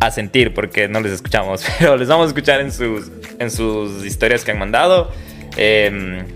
[0.00, 1.64] a sentir porque no les escuchamos.
[1.78, 5.10] Pero les vamos a escuchar en sus, en sus historias que han mandado.
[5.56, 6.26] Em,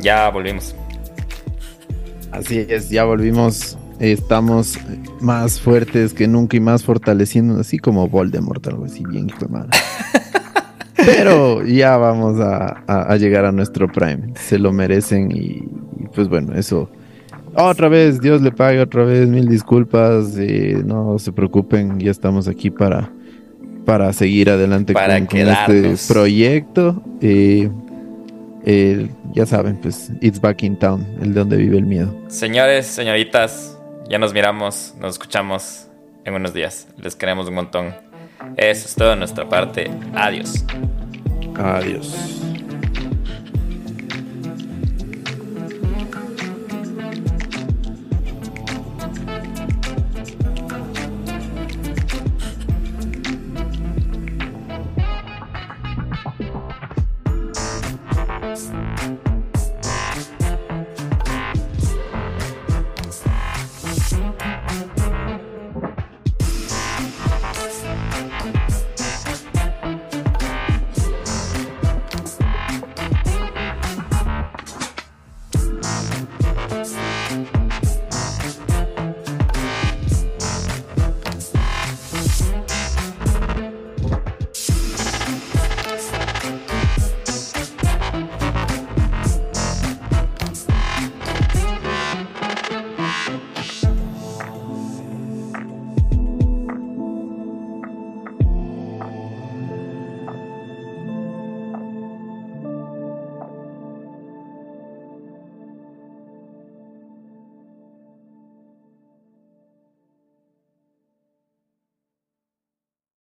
[0.00, 0.74] ya volvimos.
[2.32, 3.76] Así es, ya volvimos.
[4.00, 4.78] Estamos
[5.20, 9.66] más fuertes que nunca y más fortaleciendo, así como Voldemort, algo así bien hijo de
[10.96, 14.32] Pero ya vamos a, llegar a nuestro prime.
[14.36, 15.68] Se lo merecen y,
[16.14, 16.90] pues bueno, eso.
[17.54, 20.34] Otra vez, Dios le pague otra vez, mil disculpas.
[20.38, 23.10] Eh, no se preocupen, ya estamos aquí para,
[23.84, 27.02] para seguir adelante con, este proyecto.
[27.20, 27.68] Eh,
[28.64, 32.14] eh, ya saben, pues, It's Back in Town, el de donde vive el miedo.
[32.28, 33.79] Señores, señoritas,
[34.10, 35.86] ya nos miramos, nos escuchamos
[36.24, 36.88] en unos días.
[36.98, 37.94] Les queremos un montón.
[38.56, 39.88] Eso es todo de nuestra parte.
[40.14, 40.64] Adiós.
[41.56, 42.49] Adiós.